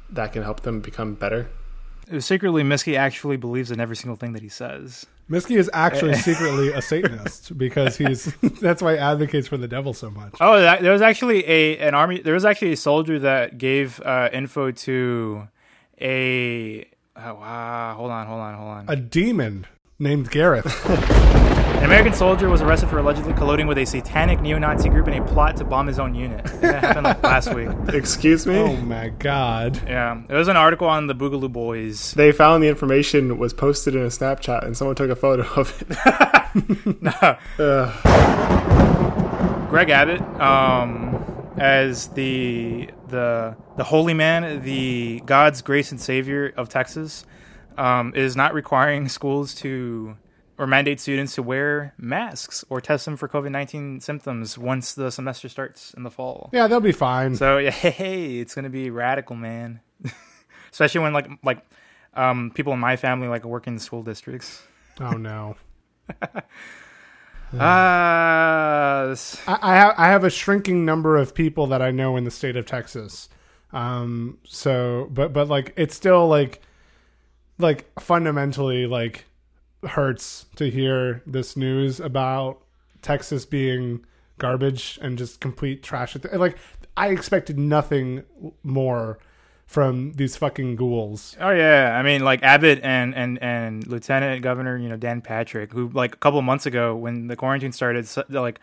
[0.10, 1.50] that can help them become better.
[2.20, 5.06] Secretly, Miski actually believes in every single thing that he says.
[5.30, 8.26] Miski is actually secretly a Satanist because he's
[8.62, 10.34] that's why he advocates for the devil so much.
[10.40, 12.22] Oh, that, there was actually a an army.
[12.22, 15.48] There was actually a soldier that gave uh, info to
[16.02, 16.90] a.
[17.16, 18.86] Oh, wow, hold on, hold on, hold on.
[18.88, 19.68] A demon
[20.00, 20.66] named Gareth.
[21.84, 25.28] An American soldier was arrested for allegedly colluding with a satanic neo-Nazi group in a
[25.28, 26.42] plot to bomb his own unit.
[26.62, 27.68] That happened like last week.
[27.90, 28.56] Excuse me?
[28.56, 29.82] Oh my god.
[29.86, 32.14] Yeah, there was an article on the Boogaloo Boys.
[32.14, 35.82] They found the information was posted in a Snapchat and someone took a photo of
[35.82, 35.92] it.
[37.60, 39.70] Ugh.
[39.70, 46.70] Greg Abbott, um, as the the the holy man, the God's grace and savior of
[46.70, 47.26] Texas,
[47.78, 50.16] um, is not requiring schools to
[50.58, 55.12] or mandate students to wear masks or test them for COVID nineteen symptoms once the
[55.12, 56.50] semester starts in the fall.
[56.54, 57.36] Yeah, they'll be fine.
[57.36, 59.80] So yeah, hey, it's gonna be radical, man.
[60.72, 61.64] Especially when like like
[62.16, 64.62] um, people in my family like work in school districts.
[65.00, 65.56] oh no.
[67.56, 72.18] Ah, this- I, I have I have a shrinking number of people that I know
[72.18, 73.30] in the state of Texas.
[73.72, 76.62] Um so but but like it's still like
[77.60, 79.26] like fundamentally like
[79.86, 82.62] hurts to hear this news about
[83.02, 84.06] Texas being
[84.38, 86.16] garbage and just complete trash.
[86.34, 86.58] Like
[86.98, 88.24] I expected nothing
[88.64, 89.20] more
[89.66, 91.36] from these fucking ghouls.
[91.40, 95.72] Oh yeah, I mean like Abbott and and and Lieutenant Governor, you know Dan Patrick,
[95.72, 98.60] who like a couple of months ago when the quarantine started, like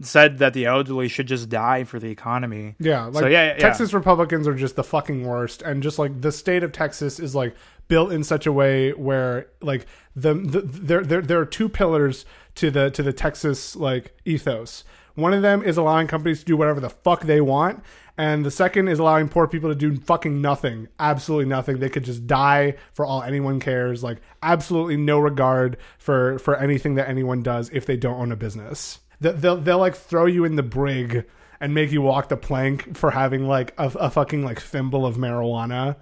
[0.00, 2.74] said that the elderly should just die for the economy.
[2.78, 3.58] Yeah, like So, yeah, yeah, yeah.
[3.58, 7.34] Texas Republicans are just the fucking worst, and just like the state of Texas is
[7.34, 7.54] like
[7.92, 9.84] built in such a way where like
[10.16, 12.24] the, the there there there are two pillars
[12.54, 14.82] to the to the Texas like ethos.
[15.14, 17.84] One of them is allowing companies to do whatever the fuck they want,
[18.16, 21.80] and the second is allowing poor people to do fucking nothing, absolutely nothing.
[21.80, 24.02] They could just die for all anyone cares.
[24.02, 28.36] Like absolutely no regard for for anything that anyone does if they don't own a
[28.36, 29.00] business.
[29.20, 31.26] They'll they'll, they'll like throw you in the brig
[31.60, 35.16] and make you walk the plank for having like a, a fucking like thimble of
[35.16, 35.96] marijuana.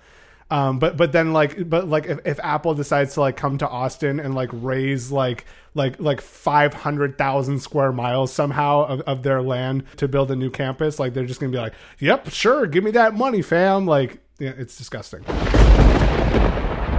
[0.51, 3.69] Um, but but then like but like if, if Apple decides to like come to
[3.69, 9.23] Austin and like raise like like like five hundred thousand square miles somehow of, of
[9.23, 12.67] their land to build a new campus, like they're just gonna be like, Yep, sure,
[12.67, 13.87] give me that money, fam.
[13.87, 15.23] Like yeah, it's disgusting.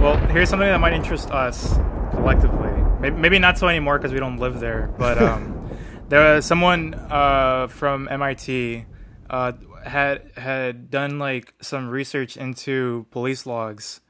[0.00, 1.74] Well, here's something that might interest us
[2.12, 2.70] collectively.
[3.00, 4.92] Maybe, maybe not so anymore because we don't live there.
[4.96, 5.70] But um,
[6.08, 8.86] there was someone uh, from MIT
[9.32, 9.52] uh,
[9.84, 14.00] had had done like some research into police logs,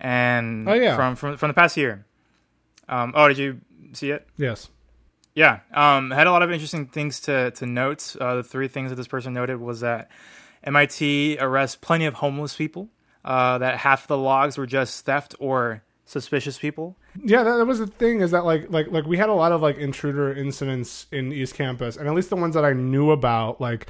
[0.00, 0.96] and Oh, yeah.
[0.96, 2.06] from from from the past year.
[2.88, 3.60] Um, oh, did you
[3.92, 4.26] see it?
[4.36, 4.68] Yes.
[5.34, 8.14] Yeah, um, had a lot of interesting things to to note.
[8.20, 10.08] Uh, the three things that this person noted was that
[10.62, 12.88] MIT arrests plenty of homeless people.
[13.24, 16.94] Uh, that half the logs were just theft or suspicious people.
[17.24, 19.50] Yeah, that, that was the thing is that like like like we had a lot
[19.52, 23.10] of like intruder incidents in East Campus, and at least the ones that I knew
[23.10, 23.88] about, like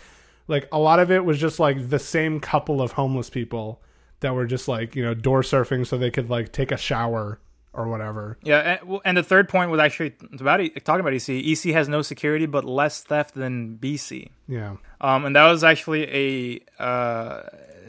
[0.48, 3.80] like a lot of it was just like the same couple of homeless people
[4.20, 7.38] that were just like you know door surfing so they could like take a shower
[7.72, 8.38] or whatever.
[8.42, 11.28] Yeah, and, and the third point was actually about talking about EC.
[11.28, 14.30] EC has no security, but less theft than BC.
[14.48, 17.42] Yeah, Um, and that was actually a uh,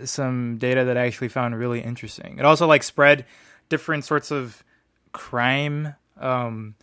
[0.04, 2.40] some data that I actually found really interesting.
[2.40, 3.26] It also like spread
[3.70, 4.64] different sorts of
[5.12, 6.76] crime um,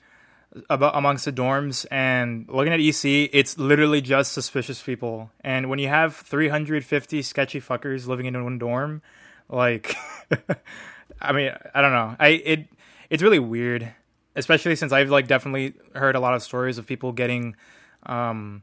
[0.69, 1.87] about amongst the dorms.
[1.91, 5.31] And looking at EC, it's literally just suspicious people.
[5.41, 9.03] And when you have 350 sketchy fuckers living in one dorm,
[9.49, 9.95] like,
[11.21, 12.17] I mean, I don't know.
[12.19, 12.69] I it
[13.11, 13.93] it's really weird,
[14.37, 17.57] especially since I've like definitely heard a lot of stories of people getting.
[18.05, 18.63] Um,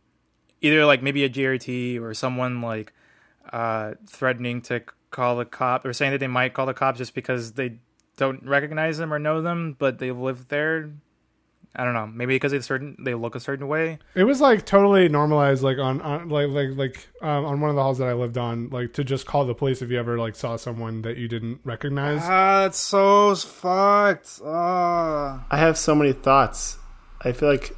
[0.61, 2.93] either like maybe a GRT or someone like
[3.51, 7.13] uh, threatening to call the cop or saying that they might call the cops just
[7.13, 7.77] because they
[8.17, 10.91] don't recognize them or know them, but they live there.
[11.75, 12.07] I don't know.
[12.07, 13.99] Maybe because they certain they look a certain way.
[14.15, 17.75] it was like totally normalized, like on, on like like like um, on one of
[17.75, 20.17] the halls that I lived on, like to just call the police if you ever
[20.17, 22.21] like saw someone that you didn't recognize.
[22.23, 24.41] Ah, it's so fucked.
[24.43, 25.45] Ah.
[25.49, 26.77] I have so many thoughts.
[27.21, 27.75] I feel like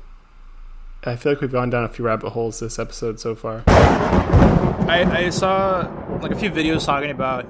[1.04, 3.64] I feel like we've gone down a few rabbit holes this episode so far.
[3.68, 5.90] I, I saw
[6.22, 7.46] like a few videos talking about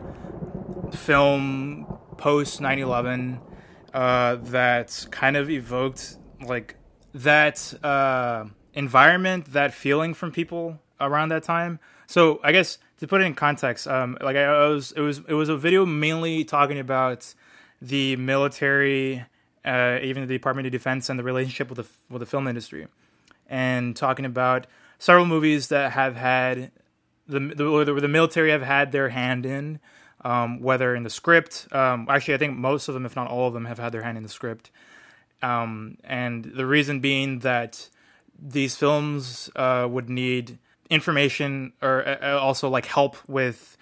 [0.95, 1.85] film
[2.17, 3.39] post 9-11
[3.93, 6.75] uh, that kind of evoked like
[7.13, 13.21] that uh, environment that feeling from people around that time so i guess to put
[13.21, 16.43] it in context um, like I, I was it was it was a video mainly
[16.43, 17.33] talking about
[17.81, 19.25] the military
[19.65, 22.87] uh, even the department of defense and the relationship with the with the film industry
[23.47, 24.65] and talking about
[24.97, 26.71] several movies that have had
[27.27, 29.79] the the, the military have had their hand in,
[30.23, 31.67] um, whether in the script.
[31.71, 34.03] Um, actually, I think most of them, if not all of them, have had their
[34.03, 34.71] hand in the script.
[35.41, 37.89] Um, and the reason being that
[38.39, 43.77] these films uh, would need information or uh, also like help with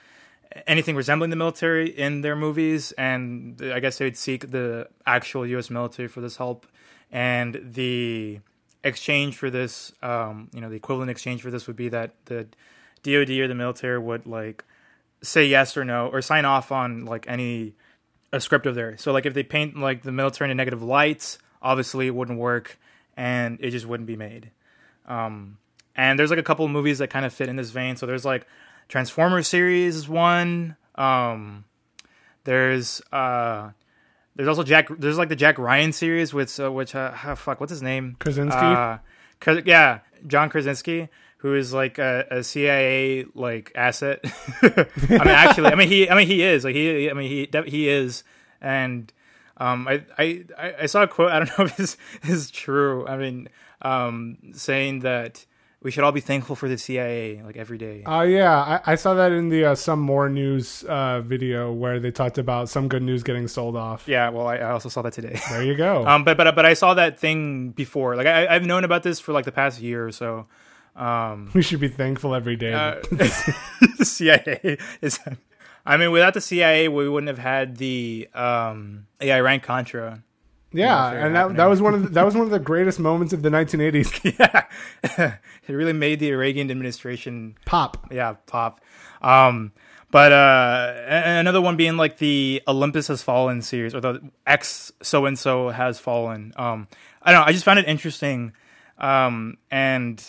[0.68, 5.46] anything resembling the military in their movies, and I guess they would seek the actual
[5.46, 5.70] U.S.
[5.70, 6.66] military for this help,
[7.12, 8.40] and the
[8.84, 12.48] exchange for this, um, you know, the equivalent exchange for this would be that the
[13.04, 14.64] DoD or the military would like
[15.22, 17.74] say yes or no or sign off on like any
[18.32, 19.02] a script of theirs.
[19.02, 22.40] So like if they paint like the military in a negative light, obviously it wouldn't
[22.40, 22.78] work
[23.18, 24.52] and it just wouldn't be made.
[25.08, 25.58] Um,
[25.96, 27.98] and there's like a couple of movies that kind of fit in this vein.
[27.98, 28.48] So there's like
[28.88, 30.78] Transformers series one.
[30.96, 31.66] Um,
[32.44, 33.72] there's uh,
[34.36, 34.88] there's also Jack.
[34.98, 38.16] There's like the Jack Ryan series with uh, which uh, ah, fuck what's his name
[38.20, 38.58] Krasinski?
[38.58, 38.98] Uh,
[39.66, 44.20] yeah, John Krasinski, who is like a, a CIA like asset.
[44.62, 47.50] I mean, actually, I mean he, I mean he is like he, I mean he,
[47.68, 48.24] he is,
[48.62, 49.12] and
[49.60, 50.44] um, I, I,
[50.82, 51.32] I saw a quote.
[51.32, 53.06] I don't know if this is true.
[53.08, 53.50] I mean,
[53.82, 55.46] um, saying that
[55.82, 58.04] we should all be thankful for the CIA like every day.
[58.06, 62.00] Oh yeah, I, I saw that in the uh, some more news uh, video where
[62.00, 64.06] they talked about some good news getting sold off.
[64.08, 65.40] yeah, well, I, I also saw that today.
[65.50, 66.06] There you go.
[66.10, 68.16] Um, but but but I saw that thing before.
[68.16, 70.48] Like I, I've known about this for like the past year or so.
[70.96, 72.74] Um, we should be thankful every day.
[72.74, 75.20] uh, the CIA is.
[75.86, 80.24] I mean, without the CIA, we wouldn't have had the um, yeah, Iran Contra.
[80.72, 81.58] yeah, and that, happening.
[81.58, 84.38] that was one of the, that was one of the greatest moments of the 1980s.
[84.40, 85.36] yeah,
[85.68, 88.08] it really made the Reagan administration Pop.
[88.12, 88.82] yeah pop.
[89.22, 89.72] Um,
[90.12, 95.26] but uh, another one being like the Olympus Has Fallen series or the X so
[95.26, 96.52] and so has fallen.
[96.56, 96.88] Um,
[97.22, 97.46] I don't know.
[97.46, 98.54] I just found it interesting,
[98.98, 100.24] um, and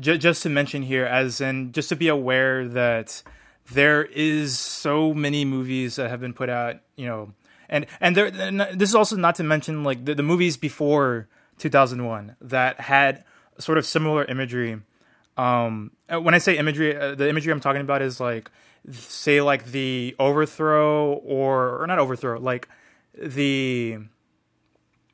[0.00, 3.22] ju- just to mention here, as in just to be aware that
[3.70, 7.32] there is so many movies that have been put out, you know,
[7.68, 8.26] and and there.
[8.26, 13.24] And this is also not to mention like the, the movies before 2001 that had
[13.58, 14.80] sort of similar imagery.
[15.36, 18.50] Um, uh, when I say imagery, uh, the imagery I'm talking about is like,
[18.90, 22.68] say, like the overthrow or or not overthrow, like
[23.16, 23.98] the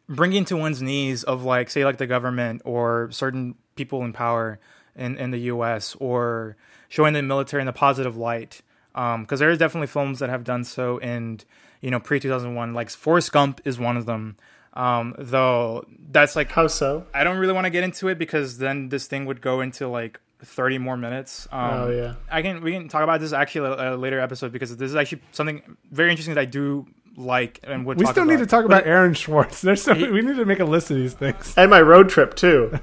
[0.09, 4.59] bringing to one's knees of like say like the government or certain people in power
[4.99, 6.57] in, in the US or
[6.89, 8.63] showing the military in the positive light.
[8.93, 11.41] Because there are definitely films that have done so in
[11.81, 12.75] you know pre 2001.
[12.75, 14.37] Like Forrest Gump is one of them.
[14.75, 17.07] Um, though that's like How so?
[17.15, 19.89] I don't really want to get into it because then this thing would go into
[19.89, 21.49] like 30 more minutes.
[21.51, 22.15] Um, oh yeah.
[22.31, 24.97] I can we can talk about this actually at a later episode because this is
[24.97, 26.87] actually something very interesting that I do
[27.19, 27.99] like and would.
[27.99, 28.31] We talk still about.
[28.33, 29.61] need to talk But about Aaron Swartz.
[29.61, 31.53] There's so He- we need to make a list of these things.
[31.57, 32.71] And my road trip too.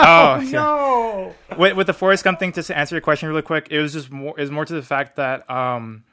[0.00, 0.50] Oh, yeah.
[0.52, 1.34] No.
[1.56, 3.92] with, with the Forrest Gump thing, just to answer your question really quick, it was
[3.92, 4.34] just more.
[4.38, 6.04] It was more to the fact that um,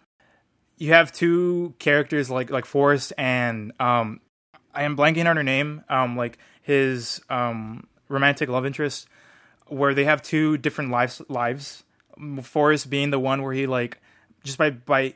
[0.77, 4.19] you have two characters like like Forrest and um,
[4.73, 5.83] I am blanking on her name.
[5.89, 9.07] Um, like his um romantic love interest,
[9.67, 11.21] where they have two different lives.
[11.29, 11.83] Lives.
[12.43, 13.99] Forrest being the one where he like
[14.43, 15.13] just by by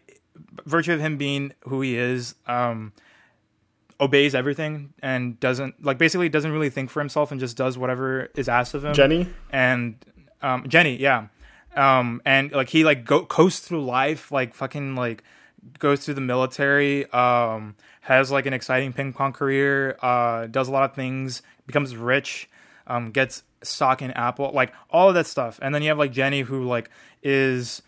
[0.65, 2.93] virtue of him being who he is, um,
[3.99, 8.29] obeys everything and doesn't like basically doesn't really think for himself and just does whatever
[8.35, 8.93] is asked of him.
[8.93, 9.27] Jenny.
[9.51, 9.95] and
[10.41, 11.27] um, Jenny, yeah,
[11.75, 15.23] um, and like he like go coasts through life, like fucking like
[15.79, 20.71] goes through the military, um, has like an exciting ping pong career, uh, does a
[20.71, 22.49] lot of things, becomes rich,
[22.87, 26.11] um, gets stock in Apple, like all of that stuff, and then you have like
[26.11, 26.89] Jenny who like
[27.21, 27.81] is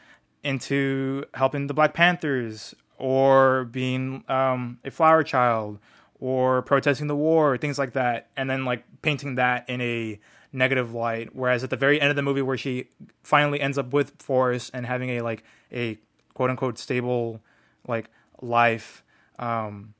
[0.43, 5.79] into helping the Black Panthers or being um, a flower child
[6.19, 10.19] or protesting the war, things like that, and then like painting that in a
[10.53, 11.29] negative light.
[11.33, 12.89] Whereas at the very end of the movie, where she
[13.23, 15.97] finally ends up with Forrest and having a like a
[16.33, 17.41] quote unquote stable
[17.87, 18.09] like
[18.41, 19.03] life,
[19.39, 19.93] um,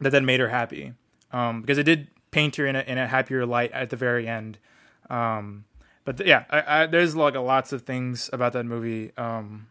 [0.00, 0.94] that then made her happy
[1.32, 4.26] um, because it did paint her in a in a happier light at the very
[4.26, 4.58] end.
[5.08, 5.64] Um,
[6.16, 9.68] but yeah, I, I, there's like lots of things about that movie um,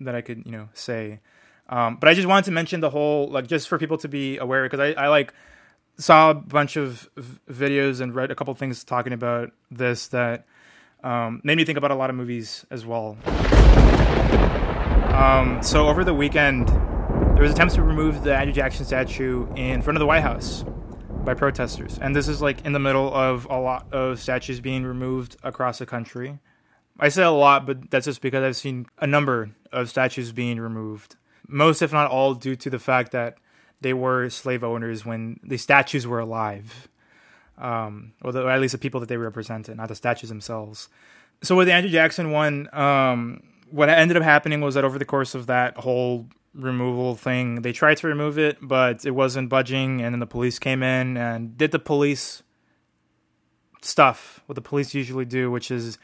[0.00, 1.20] that I could you know say.
[1.68, 4.38] Um, but I just wanted to mention the whole like just for people to be
[4.38, 5.34] aware because I, I like
[5.98, 10.46] saw a bunch of v- videos and read a couple things talking about this that
[11.02, 13.16] um, made me think about a lot of movies as well.
[15.12, 19.82] Um, so over the weekend, there was attempts to remove the Andrew Jackson statue in
[19.82, 20.64] front of the White House
[21.26, 24.84] by protesters, and this is like in the middle of a lot of statues being
[24.84, 26.38] removed across the country.
[27.00, 30.60] I say a lot, but that's just because I've seen a number of statues being
[30.60, 31.16] removed.
[31.48, 33.38] Most, if not all, due to the fact that
[33.80, 36.88] they were slave owners when the statues were alive,
[37.58, 40.88] um, or, the, or at least the people that they represented, not the statues themselves.
[41.42, 45.04] So with the Andrew Jackson one, um, what ended up happening was that over the
[45.04, 50.00] course of that whole removal thing, they tried to remove it, but it wasn't budging,
[50.00, 52.42] and then the police came in and did the police
[53.82, 55.98] stuff, what the police usually do, which is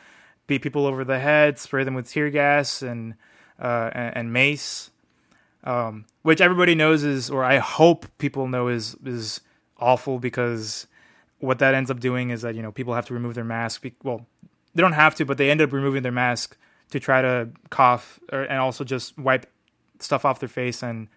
[0.47, 3.15] beat people over the head, spray them with tear gas and
[3.61, 4.91] uh, and, and mace,
[5.65, 9.41] um, which everybody knows is, or I hope people know is is
[9.79, 10.87] awful because
[11.39, 13.83] what that ends up doing is that you know people have to remove their mask.
[13.83, 14.27] Be- well,
[14.75, 16.57] they don't have to, but they end up removing their mask
[16.91, 19.47] to try to cough or, and also just wipe
[20.03, 21.09] stuff off their face and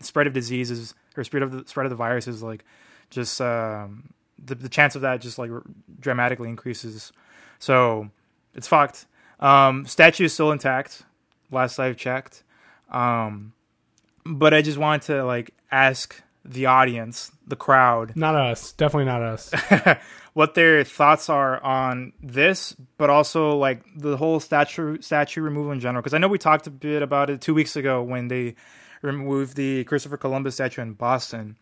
[0.00, 2.64] spread of diseases or spread of the spread of the virus is like
[3.10, 4.12] just um,
[4.42, 5.62] the, the chance of that just like r-
[5.98, 7.12] dramatically increases.
[7.58, 8.10] So
[8.54, 9.06] it's fucked.
[9.38, 11.02] Um, statue is still intact,
[11.50, 12.42] last I've checked.
[12.90, 13.52] Um,
[14.24, 18.72] but I just wanted to like ask the audience, the crowd, Not us.
[18.72, 19.50] Definitely not us.
[20.32, 25.80] what their thoughts are on this, but also like the whole statue statue removal in
[25.80, 26.02] general.
[26.02, 28.54] Because I know we talked a bit about it two weeks ago when they
[29.02, 31.56] removed the Christopher Columbus statue in Boston.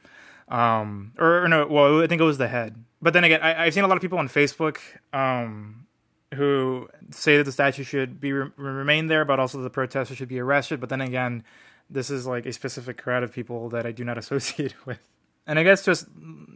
[0.48, 2.84] Um, or, or no, well, I think it was the head.
[3.00, 4.78] But then again, I, I've seen a lot of people on Facebook
[5.12, 5.86] um,
[6.34, 10.28] who say that the statue should be re- remain there, but also the protesters should
[10.28, 10.80] be arrested.
[10.80, 11.44] But then again,
[11.90, 15.00] this is like a specific crowd of people that I do not associate with,
[15.48, 16.06] and I guess just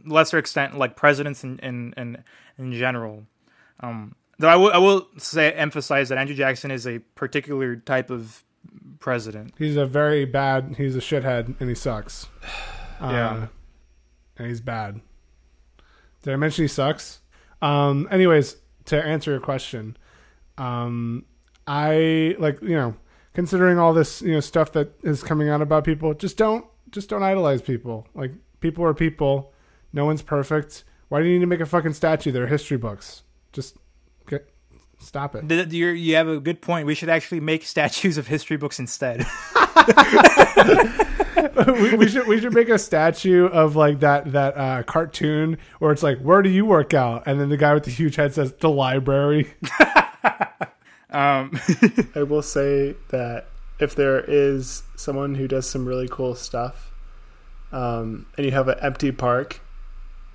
[0.05, 2.23] lesser extent like presidents in in in,
[2.57, 3.23] in general.
[3.81, 8.09] Um, though I will I will say emphasize that Andrew Jackson is a particular type
[8.09, 8.43] of
[8.99, 9.53] president.
[9.57, 10.75] He's a very bad.
[10.77, 12.27] He's a shithead, and he sucks.
[13.01, 13.47] Yeah.
[14.37, 15.01] and he's bad.
[16.21, 17.19] Did I mention he sucks?
[17.61, 18.07] Um.
[18.09, 19.97] Anyways, to answer your question,
[20.57, 21.25] um,
[21.67, 22.95] I like you know,
[23.33, 27.09] considering all this you know stuff that is coming out about people, just don't just
[27.09, 28.07] don't idolize people.
[28.13, 28.31] Like
[28.63, 29.53] people are people.
[29.91, 30.85] No one's perfect.
[31.09, 32.31] Why do you need to make a fucking statue?
[32.31, 33.21] They're history books.
[33.51, 33.77] Just
[34.25, 34.49] get
[34.97, 35.47] stop it.
[35.47, 36.87] Th- You're, you have a good point.
[36.87, 39.19] We should actually make statues of history books instead.
[41.67, 45.91] we, we should we should make a statue of like that that uh, cartoon where
[45.91, 48.33] it's like where do you work out and then the guy with the huge head
[48.33, 49.53] says the library.
[51.11, 51.51] um,
[52.15, 53.47] I will say that
[53.79, 56.92] if there is someone who does some really cool stuff,
[57.73, 59.59] um, and you have an empty park,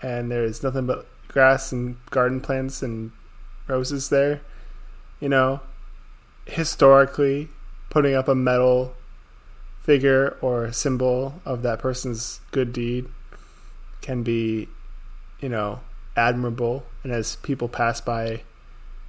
[0.02, 3.12] and there's nothing but grass and garden plants and
[3.68, 4.40] roses there,
[5.20, 5.60] you know,
[6.46, 7.48] historically,
[7.90, 8.94] putting up a metal
[9.82, 13.06] figure or symbol of that person's good deed
[14.02, 14.68] can be,
[15.40, 15.80] you know,
[16.16, 16.84] admirable.
[17.04, 18.42] And as people pass by,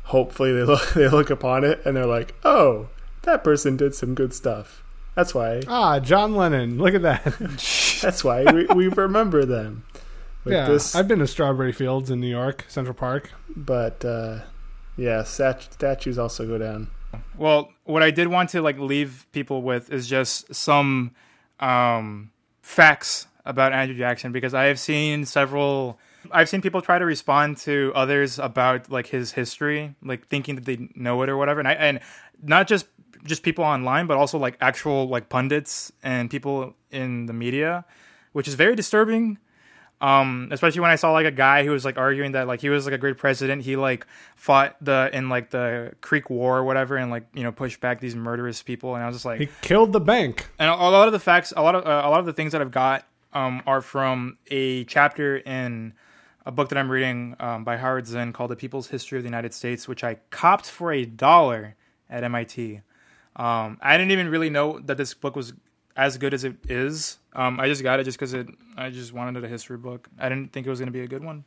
[0.03, 2.89] hopefully they look they look upon it and they're like, "Oh,
[3.23, 4.83] that person did some good stuff."
[5.15, 5.63] That's why.
[5.67, 6.77] Ah, John Lennon.
[6.77, 7.25] Look at that.
[8.01, 9.85] That's why we, we remember them.
[10.43, 13.31] With yeah, this, I've been to Strawberry Fields in New York, Central Park.
[13.55, 14.39] but uh,
[14.95, 16.89] yeah, stat- statues also go down.
[17.37, 21.11] Well, what I did want to like leave people with is just some
[21.59, 22.31] um,
[22.61, 25.99] facts about Andrew Jackson because I have seen several.
[26.31, 30.65] I've seen people try to respond to others about like his history, like thinking that
[30.65, 31.99] they know it or whatever, and I and
[32.43, 32.87] not just
[33.23, 37.85] just people online, but also like actual like pundits and people in the media,
[38.33, 39.37] which is very disturbing.
[40.01, 42.69] Um especially when i saw like a guy who was like arguing that like he
[42.69, 43.63] was like a great president.
[43.63, 44.07] He like
[44.37, 47.99] fought the in like the creek war or whatever and like you know pushed back
[47.99, 48.95] these murderous people.
[48.95, 50.47] And i was just like He killed the bank.
[50.57, 52.31] and a a lot of the facts a lot of uh, a lot of the
[52.33, 55.91] things that i've got um are from a chapter in
[56.45, 59.27] a book that i'm reading um, by howard zinn called the people's history of the
[59.27, 61.75] united states which i copped for a dollar
[62.09, 62.81] at mit
[63.39, 65.53] um i didn't even really know that this book was
[65.99, 67.17] as good as it is.
[67.33, 68.47] Um, I just got it just because it.
[68.77, 70.07] I just wanted a history book.
[70.17, 71.43] I didn't think it was going to be a good one.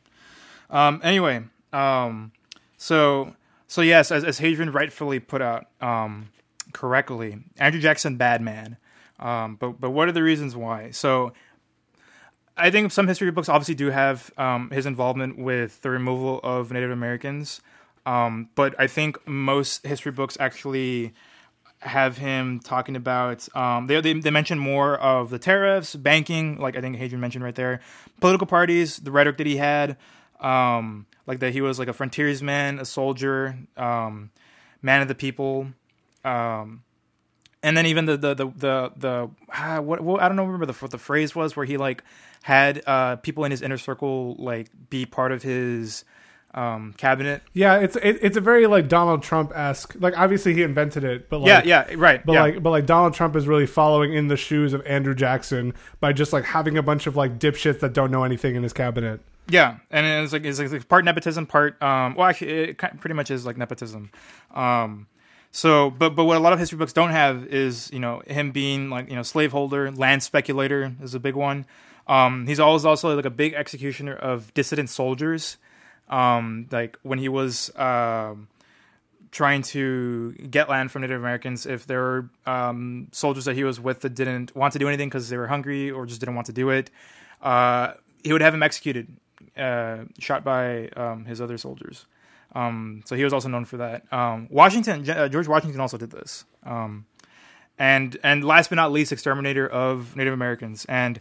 [0.69, 1.41] Um, anyway,
[1.73, 2.31] um,
[2.77, 3.35] so
[3.67, 6.29] so yes, as, as Hadrian rightfully put out um,
[6.71, 8.77] correctly, Andrew Jackson, bad man.
[9.19, 10.91] Um, but but what are the reasons why?
[10.91, 11.33] So
[12.55, 16.71] I think some history books obviously do have um, his involvement with the removal of
[16.71, 17.59] Native Americans.
[18.05, 21.13] Um, but I think most history books actually
[21.83, 26.75] have him talking about um, they, they they mention more of the tariffs, banking, like
[26.77, 27.81] I think Hadrian mentioned right there,
[28.19, 29.97] political parties, the rhetoric that he had,
[30.39, 34.31] um, like that he was like a frontiersman, a soldier, um,
[34.81, 35.67] man of the people,
[36.23, 36.83] um,
[37.61, 40.65] and then even the the the the, the ah, what, what I don't know remember
[40.65, 42.03] the what the phrase was where he like
[42.43, 46.05] had uh, people in his inner circle like be part of his
[46.53, 47.41] um, cabinet.
[47.53, 49.95] Yeah, it's it, it's a very like Donald Trump esque.
[49.99, 52.25] Like obviously he invented it, but like, yeah, yeah, right.
[52.25, 52.41] But yeah.
[52.41, 56.13] like, but like Donald Trump is really following in the shoes of Andrew Jackson by
[56.13, 59.21] just like having a bunch of like dipshits that don't know anything in his cabinet.
[59.49, 62.15] Yeah, and it's like it's like part nepotism, part um.
[62.15, 64.11] Well, actually, it pretty much is like nepotism.
[64.53, 65.07] Um,
[65.51, 68.51] so, but but what a lot of history books don't have is you know him
[68.51, 71.65] being like you know slaveholder, land speculator is a big one.
[72.07, 75.57] Um, he's always also like a big executioner of dissident soldiers.
[76.13, 78.47] Um, like when he was um
[79.31, 83.79] trying to get land from Native Americans, if there were um, soldiers that he was
[83.79, 86.45] with that didn't want to do anything because they were hungry or just didn't want
[86.45, 86.91] to do it,
[87.41, 87.93] uh,
[88.23, 89.07] he would have him executed,
[89.57, 92.05] uh, shot by um, his other soldiers.
[92.53, 94.05] Um, so he was also known for that.
[94.13, 96.45] Um, Washington, uh, George Washington also did this.
[97.79, 100.85] And and last but not least, exterminator of Native Americans.
[100.87, 101.19] And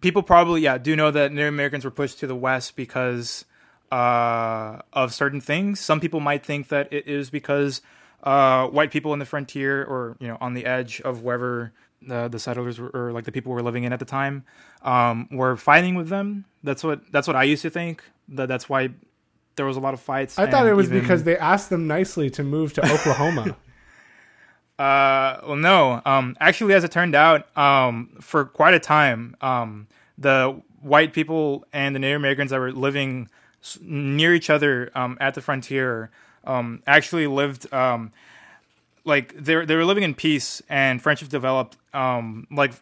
[0.00, 3.44] people probably yeah do know that Native Americans were pushed to the west because
[3.92, 5.80] uh, of certain things.
[5.80, 7.80] Some people might think that it is because
[8.22, 11.72] uh, white people in the frontier or you know on the edge of wherever
[12.02, 14.44] the the settlers were, or like the people were living in at the time
[14.82, 16.44] um, were fighting with them.
[16.62, 18.02] That's what that's what I used to think.
[18.28, 18.90] That that's why
[19.56, 20.38] there was a lot of fights.
[20.38, 23.56] I thought it was even- because they asked them nicely to move to Oklahoma.
[24.78, 26.02] Uh, well, no.
[26.04, 29.86] Um, actually, as it turned out, um, for quite a time, um,
[30.18, 33.28] the white people and the Native Americans that were living
[33.80, 36.10] near each other um, at the frontier
[36.44, 38.12] um, actually lived um,
[39.04, 41.76] like they they were living in peace and friendships developed.
[41.94, 42.72] Um, like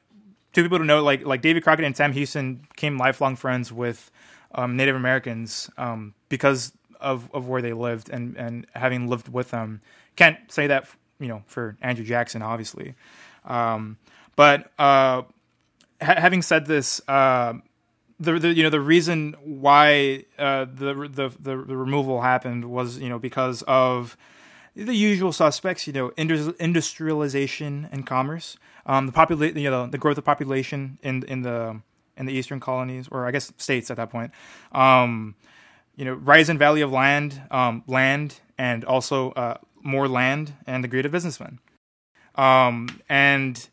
[0.53, 4.11] two people to know, like like David Crockett and Sam Houston became lifelong friends with
[4.57, 9.80] Native Americans um, because of, of where they lived and, and having lived with them.
[10.16, 10.88] Can't say that
[11.25, 12.95] you know for Andrew Jackson, obviously,
[13.45, 13.97] um,
[14.37, 15.22] but uh,
[16.01, 17.55] ha- having said this, uh,
[18.20, 22.99] the, the you know the reason why uh, the, the the the removal happened was
[22.99, 24.16] you know because of
[24.77, 28.57] the usual suspects, you know, indus- industrialization and commerce,
[28.87, 31.81] um, the popula- you know, the growth of population in in the
[32.16, 34.33] in the eastern colonies, or I guess states at that point,
[34.72, 35.35] um,
[35.97, 40.82] you know, rise in value of land, um, land, and also uh, more land, and
[40.82, 41.61] the greed of businessmen,
[42.35, 43.68] um, and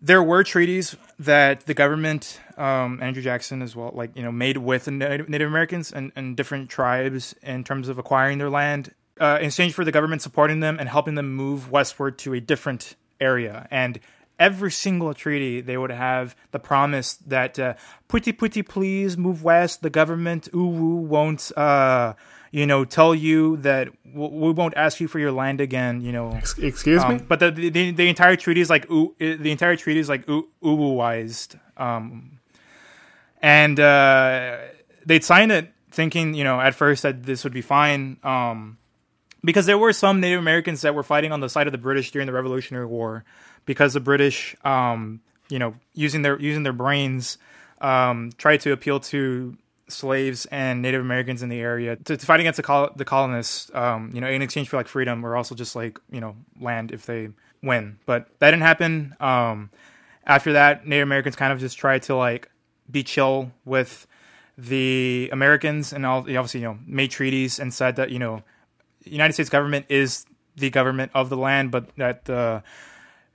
[0.00, 4.56] there were treaties that the government, um, Andrew Jackson as well, like you know, made
[4.56, 9.38] with the Native Americans and, and different tribes in terms of acquiring their land uh,
[9.40, 12.96] in exchange for the government supporting them and helping them move westward to a different
[13.20, 13.68] area.
[13.70, 14.00] And
[14.38, 17.74] every single treaty, they would have the promise that uh,
[18.08, 19.82] pretty, pretty, please move west.
[19.82, 22.14] The government, ooh, woo, won't, uh,
[22.52, 26.02] you know, tell you that w- we won't ask you for your land again.
[26.02, 27.24] You know, Excuse um, me.
[27.26, 31.58] but the, the the entire treaty is like the entire treaty is like ooh-wized.
[31.76, 32.38] Um,
[33.40, 34.58] and uh,
[35.04, 38.18] they'd sign it thinking, you know, at first that this would be fine.
[38.22, 38.78] Um,
[39.42, 42.12] because there were some Native Americans that were fighting on the side of the British
[42.12, 43.24] during the Revolutionary War,
[43.64, 47.38] because the British, um, you know, using their using their brains,
[47.80, 49.56] um, tried to appeal to
[49.88, 53.70] slaves and Native Americans in the area to, to fight against the, col- the colonists,
[53.74, 56.92] um, you know, in exchange for like freedom or also just like you know land
[56.92, 57.28] if they
[57.62, 57.98] win.
[58.06, 59.14] But that didn't happen.
[59.20, 59.70] Um,
[60.26, 62.48] after that, Native Americans kind of just tried to like
[62.90, 64.06] be chill with
[64.58, 68.42] the Americans and all obviously you know made treaties and said that you know
[69.04, 70.26] United States government is
[70.56, 72.62] the government of the land, but that the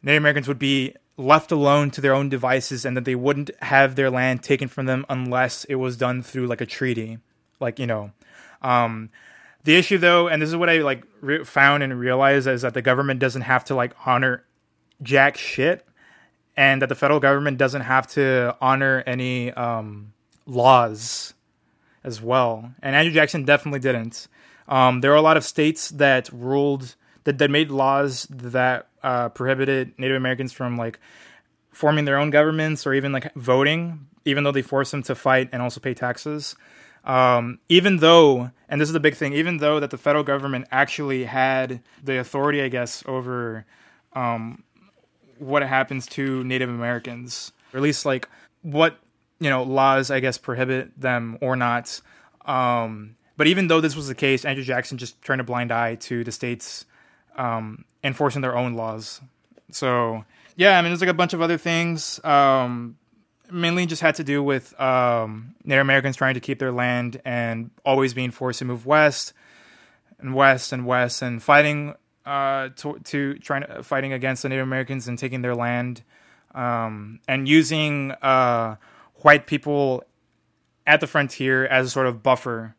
[0.03, 3.95] Native Americans would be left alone to their own devices and that they wouldn't have
[3.95, 7.17] their land taken from them unless it was done through like a treaty.
[7.59, 8.11] Like, you know,
[8.61, 9.09] um,
[9.63, 12.75] the issue though, and this is what I like re- found and realized is that
[12.75, 14.45] the government doesn't have to like honor
[15.01, 15.85] jack shit
[16.55, 20.13] and that the federal government doesn't have to honor any um,
[20.45, 21.33] laws
[22.03, 22.71] as well.
[22.81, 24.27] And Andrew Jackson definitely didn't.
[24.67, 29.29] Um, there were a lot of states that ruled that, that made laws that uh,
[29.29, 30.99] prohibited Native Americans from like
[31.71, 35.47] forming their own governments or even like voting, even though they forced them to fight
[35.53, 36.57] and also pay taxes.
[37.05, 40.67] Um, even though, and this is the big thing, even though that the federal government
[40.71, 43.65] actually had the authority, I guess, over
[44.11, 44.63] um,
[45.37, 48.27] what happens to Native Americans, or at least like
[48.61, 48.97] what
[49.39, 52.01] you know laws, I guess, prohibit them or not.
[52.45, 55.95] Um, but even though this was the case, Andrew Jackson just turned a blind eye
[55.95, 56.83] to the states
[57.37, 59.21] um, enforcing their own laws.
[59.71, 60.25] So
[60.55, 62.23] yeah, I mean, there's like a bunch of other things.
[62.23, 62.97] Um,
[63.51, 67.71] mainly just had to do with um, Native Americans trying to keep their land and
[67.85, 69.33] always being forced to move west
[70.19, 71.93] and west and west and fighting
[72.25, 76.03] uh, to, to trying to fighting against the Native Americans and taking their land
[76.53, 78.75] um, and using uh,
[79.17, 80.03] white people
[80.85, 82.75] at the frontier as a sort of buffer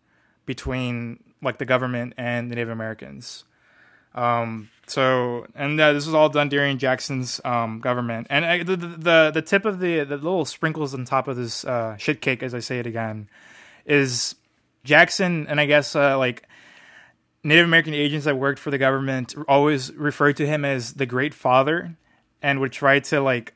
[0.47, 3.45] between like the government and the Native Americans.
[4.15, 8.27] Um, so, and uh, this was all done during Jackson's um, government.
[8.31, 11.65] And uh, the, the the tip of the the little sprinkles on top of this
[11.65, 13.29] uh, shit cake, as I say it again,
[13.85, 14.35] is
[14.85, 15.47] Jackson.
[15.49, 16.49] And I guess uh, like
[17.45, 21.35] Native American agents that worked for the government always referred to him as the Great
[21.35, 21.97] Father,
[22.43, 23.55] and would try to like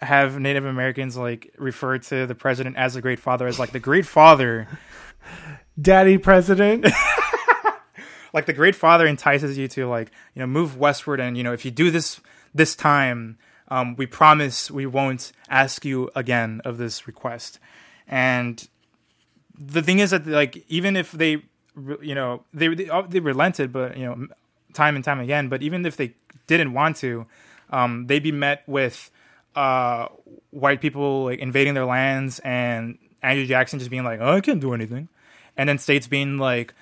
[0.00, 3.80] have Native Americans like refer to the president as the Great Father as like the
[3.80, 4.68] Great Father.
[5.80, 6.86] Daddy President.
[8.32, 11.52] like the great father entices you to like you know move westward and you know
[11.52, 12.20] if you do this
[12.54, 17.58] this time um, we promise we won't ask you again of this request.
[18.06, 18.68] And
[19.58, 21.42] the thing is that like even if they
[22.02, 24.26] you know they they, they relented but you know
[24.74, 26.12] time and time again but even if they
[26.46, 27.24] didn't want to
[27.70, 29.10] um, they'd be met with
[29.56, 30.08] uh,
[30.50, 34.60] white people like invading their lands and Andrew Jackson just being like, "Oh, I can't
[34.60, 35.08] do anything,"
[35.56, 36.74] and then states being like, uh,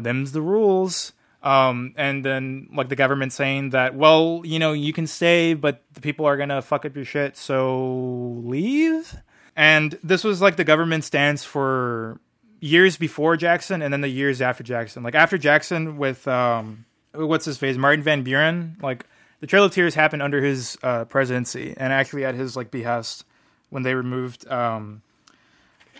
[0.00, 1.12] "Them's the rules."
[1.44, 5.82] Um, and then like the government saying that, well, you know, you can stay, but
[5.92, 9.14] the people are gonna fuck up your shit, so leave.
[9.54, 12.18] And this was like the government stance for
[12.60, 15.02] years before Jackson, and then the years after Jackson.
[15.02, 19.04] Like after Jackson, with um, what's his face, Martin Van Buren, like
[19.40, 23.26] the Trail of Tears happened under his uh, presidency, and actually at his like behest
[23.68, 25.02] when they removed um,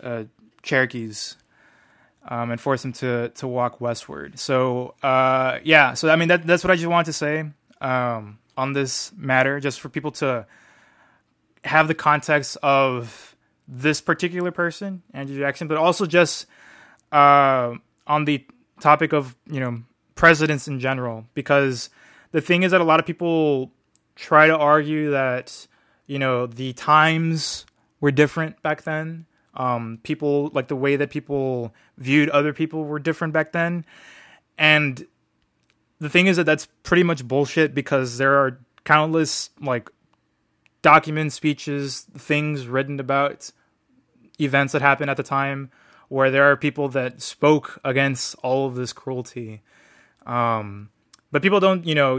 [0.03, 0.25] uh,
[0.63, 1.37] Cherokees
[2.27, 4.39] um, and force him to to walk westward.
[4.39, 7.45] So uh, yeah, so I mean that that's what I just wanted to say
[7.81, 10.47] um, on this matter, just for people to
[11.65, 16.47] have the context of this particular person, Andrew Jackson, but also just
[17.13, 17.75] uh,
[18.07, 18.45] on the
[18.81, 19.83] topic of you know
[20.15, 21.91] presidents in general, because
[22.33, 23.71] the thing is that a lot of people
[24.17, 25.67] try to argue that
[26.07, 27.67] you know the times
[28.01, 29.27] were different back then
[29.57, 33.85] um, people like the way that people viewed other people were different back then,
[34.59, 35.07] and
[36.01, 39.91] the thing is that that's pretty much bullshit because there are countless like
[40.83, 43.51] documents, speeches, things written about
[44.39, 45.71] events that happened at the time
[46.09, 49.63] where there are people that spoke against all of this cruelty.
[50.27, 50.91] Um,
[51.33, 52.19] but people don't, you know,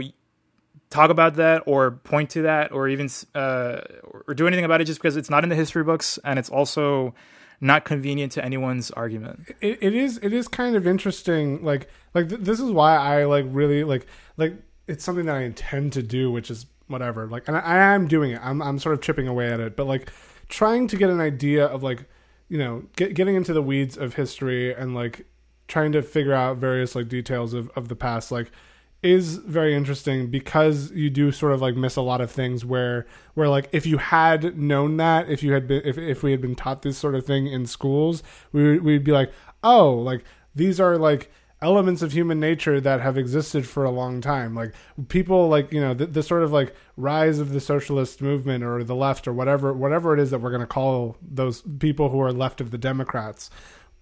[0.96, 3.80] talk about that or point to that or even uh,
[4.26, 6.48] or do anything about it just because it's not in the history books and it's
[6.48, 7.14] also
[7.60, 9.40] not convenient to anyone's argument.
[9.60, 11.62] It, it is it is kind of interesting.
[11.62, 14.54] Like like th- this is why I like really like like
[14.86, 17.26] it's something that I intend to do, which is whatever.
[17.26, 18.40] Like and I, am doing it.
[18.42, 20.10] I'm I'm sort of chipping away at it, but like
[20.48, 22.08] trying to get an idea of like
[22.48, 25.26] you know get, getting into the weeds of history and like
[25.68, 28.50] trying to figure out various like details of, of the past like
[29.06, 33.06] is very interesting because you do sort of like miss a lot of things where
[33.34, 36.40] where like if you had known that if you had been if, if we had
[36.40, 39.32] been taught this sort of thing in schools we would, we'd be like
[39.62, 41.30] oh like these are like
[41.62, 44.54] elements of human nature that have existed for a long time.
[44.54, 44.74] Like
[45.08, 48.84] people like you know the, the sort of like rise of the socialist movement or
[48.84, 52.20] the left or whatever whatever it is that we're going to call those people who
[52.20, 53.50] are left of the democrats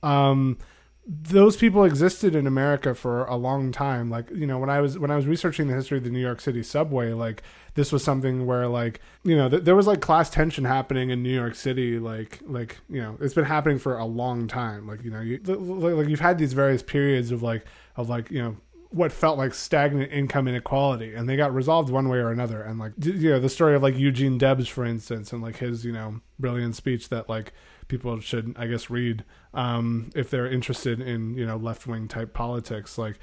[0.03, 0.59] um
[1.07, 4.09] those people existed in America for a long time.
[4.09, 6.21] Like, you know, when I was when I was researching the history of the New
[6.21, 7.43] York City subway, like
[7.75, 11.23] this was something where like, you know, th- there was like class tension happening in
[11.23, 14.87] New York City like like, you know, it's been happening for a long time.
[14.87, 18.43] Like, you know, you like you've had these various periods of like of like, you
[18.43, 18.57] know,
[18.95, 22.79] what felt like stagnant income inequality and they got resolved one way or another and
[22.79, 25.91] like you know the story of like Eugene Debs for instance and like his you
[25.91, 27.53] know brilliant speech that like
[27.89, 32.33] people should, I guess, read um, if they're interested in you know left wing type
[32.33, 32.99] politics.
[32.99, 33.19] Like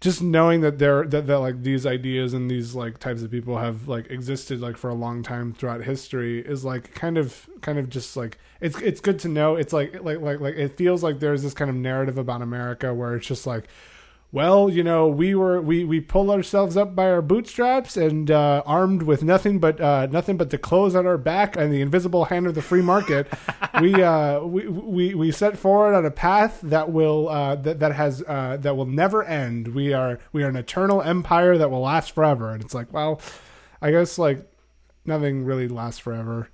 [0.00, 3.58] just knowing that there that, that like these ideas and these like types of people
[3.58, 7.78] have like existed like for a long time throughout history is like kind of kind
[7.78, 9.56] of just like it's it's good to know.
[9.56, 12.94] It's like like like like it feels like there's this kind of narrative about America
[12.94, 13.68] where it's just like
[14.32, 18.62] well, you know, we were we we pulled ourselves up by our bootstraps and uh,
[18.64, 22.26] armed with nothing but uh, nothing but the clothes on our back and the invisible
[22.26, 23.26] hand of the free market.
[23.80, 27.92] we, uh, we we we set forward on a path that will uh, that that
[27.92, 29.68] has uh, that will never end.
[29.74, 32.50] We are we are an eternal empire that will last forever.
[32.50, 33.20] And it's like, well,
[33.82, 34.48] I guess like
[35.04, 36.50] nothing really lasts forever.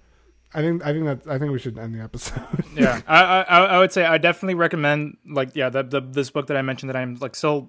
[0.57, 2.43] I think I think that I think we should end the episode.
[2.75, 6.47] yeah, I, I I would say I definitely recommend like yeah the, the this book
[6.47, 7.69] that I mentioned that I'm like still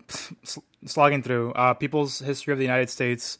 [0.85, 3.39] slogging through uh, People's History of the United States,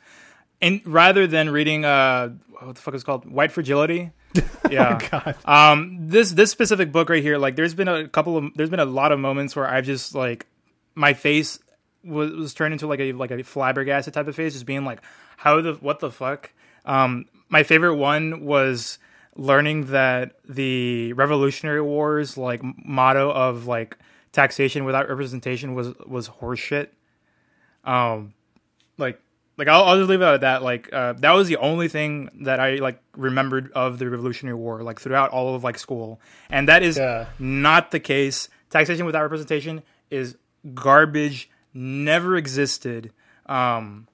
[0.61, 4.11] and rather than reading uh what the fuck is called White Fragility.
[4.69, 4.99] Yeah.
[5.01, 5.35] oh, God.
[5.45, 8.81] Um, this this specific book right here, like, there's been a couple of there's been
[8.81, 10.45] a lot of moments where I've just like
[10.93, 11.57] my face
[12.03, 14.99] was, was turned into like a like a flabbergasted type of face, just being like,
[15.37, 16.51] how the what the fuck.
[16.85, 18.99] Um, my favorite one was
[19.37, 23.97] learning that the Revolutionary Wars like motto of like
[24.33, 26.87] taxation without representation was was horseshit.
[27.83, 28.33] Um,
[28.97, 29.21] like
[29.57, 30.63] like I'll, I'll just leave it at that.
[30.63, 34.83] Like uh, that was the only thing that I like remembered of the Revolutionary War
[34.83, 36.19] like throughout all of like school,
[36.49, 37.27] and that is Yeah.
[37.39, 38.49] not the case.
[38.69, 39.81] Taxation without representation
[40.11, 40.35] is
[40.73, 41.49] garbage.
[41.73, 43.11] Never existed.
[43.45, 44.07] Um,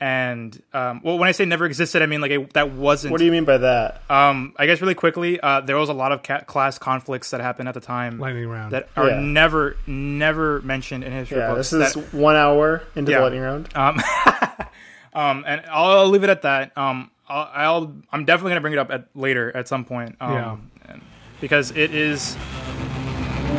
[0.00, 3.12] and um, well, when I say never existed, I mean like it, that wasn't.
[3.12, 4.02] What do you mean by that?
[4.10, 7.40] Um, I guess really quickly, uh, there was a lot of ca- class conflicts that
[7.40, 8.72] happened at the time Lightning round.
[8.72, 9.20] that are Yeah.
[9.20, 11.70] never, never mentioned in history Yeah, books.
[11.70, 13.18] this is that- one hour into Yeah.
[13.18, 13.68] the lightning round.
[13.76, 14.00] um,
[15.14, 16.76] um, and I'll, I'll leave it at that.
[16.76, 20.16] Um, I'll, I'll I'm definitely gonna bring it up at later at some point.
[20.20, 20.56] Um, Yeah.
[20.92, 21.02] and-
[21.40, 22.36] because it is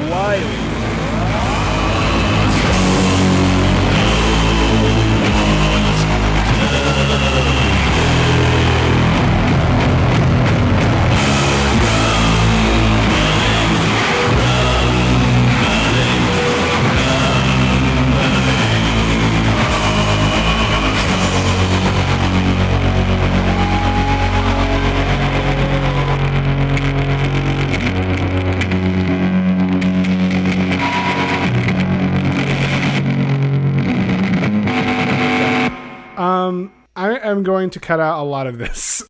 [0.09, 0.74] wild.
[37.45, 39.03] Going to cut out a lot of this.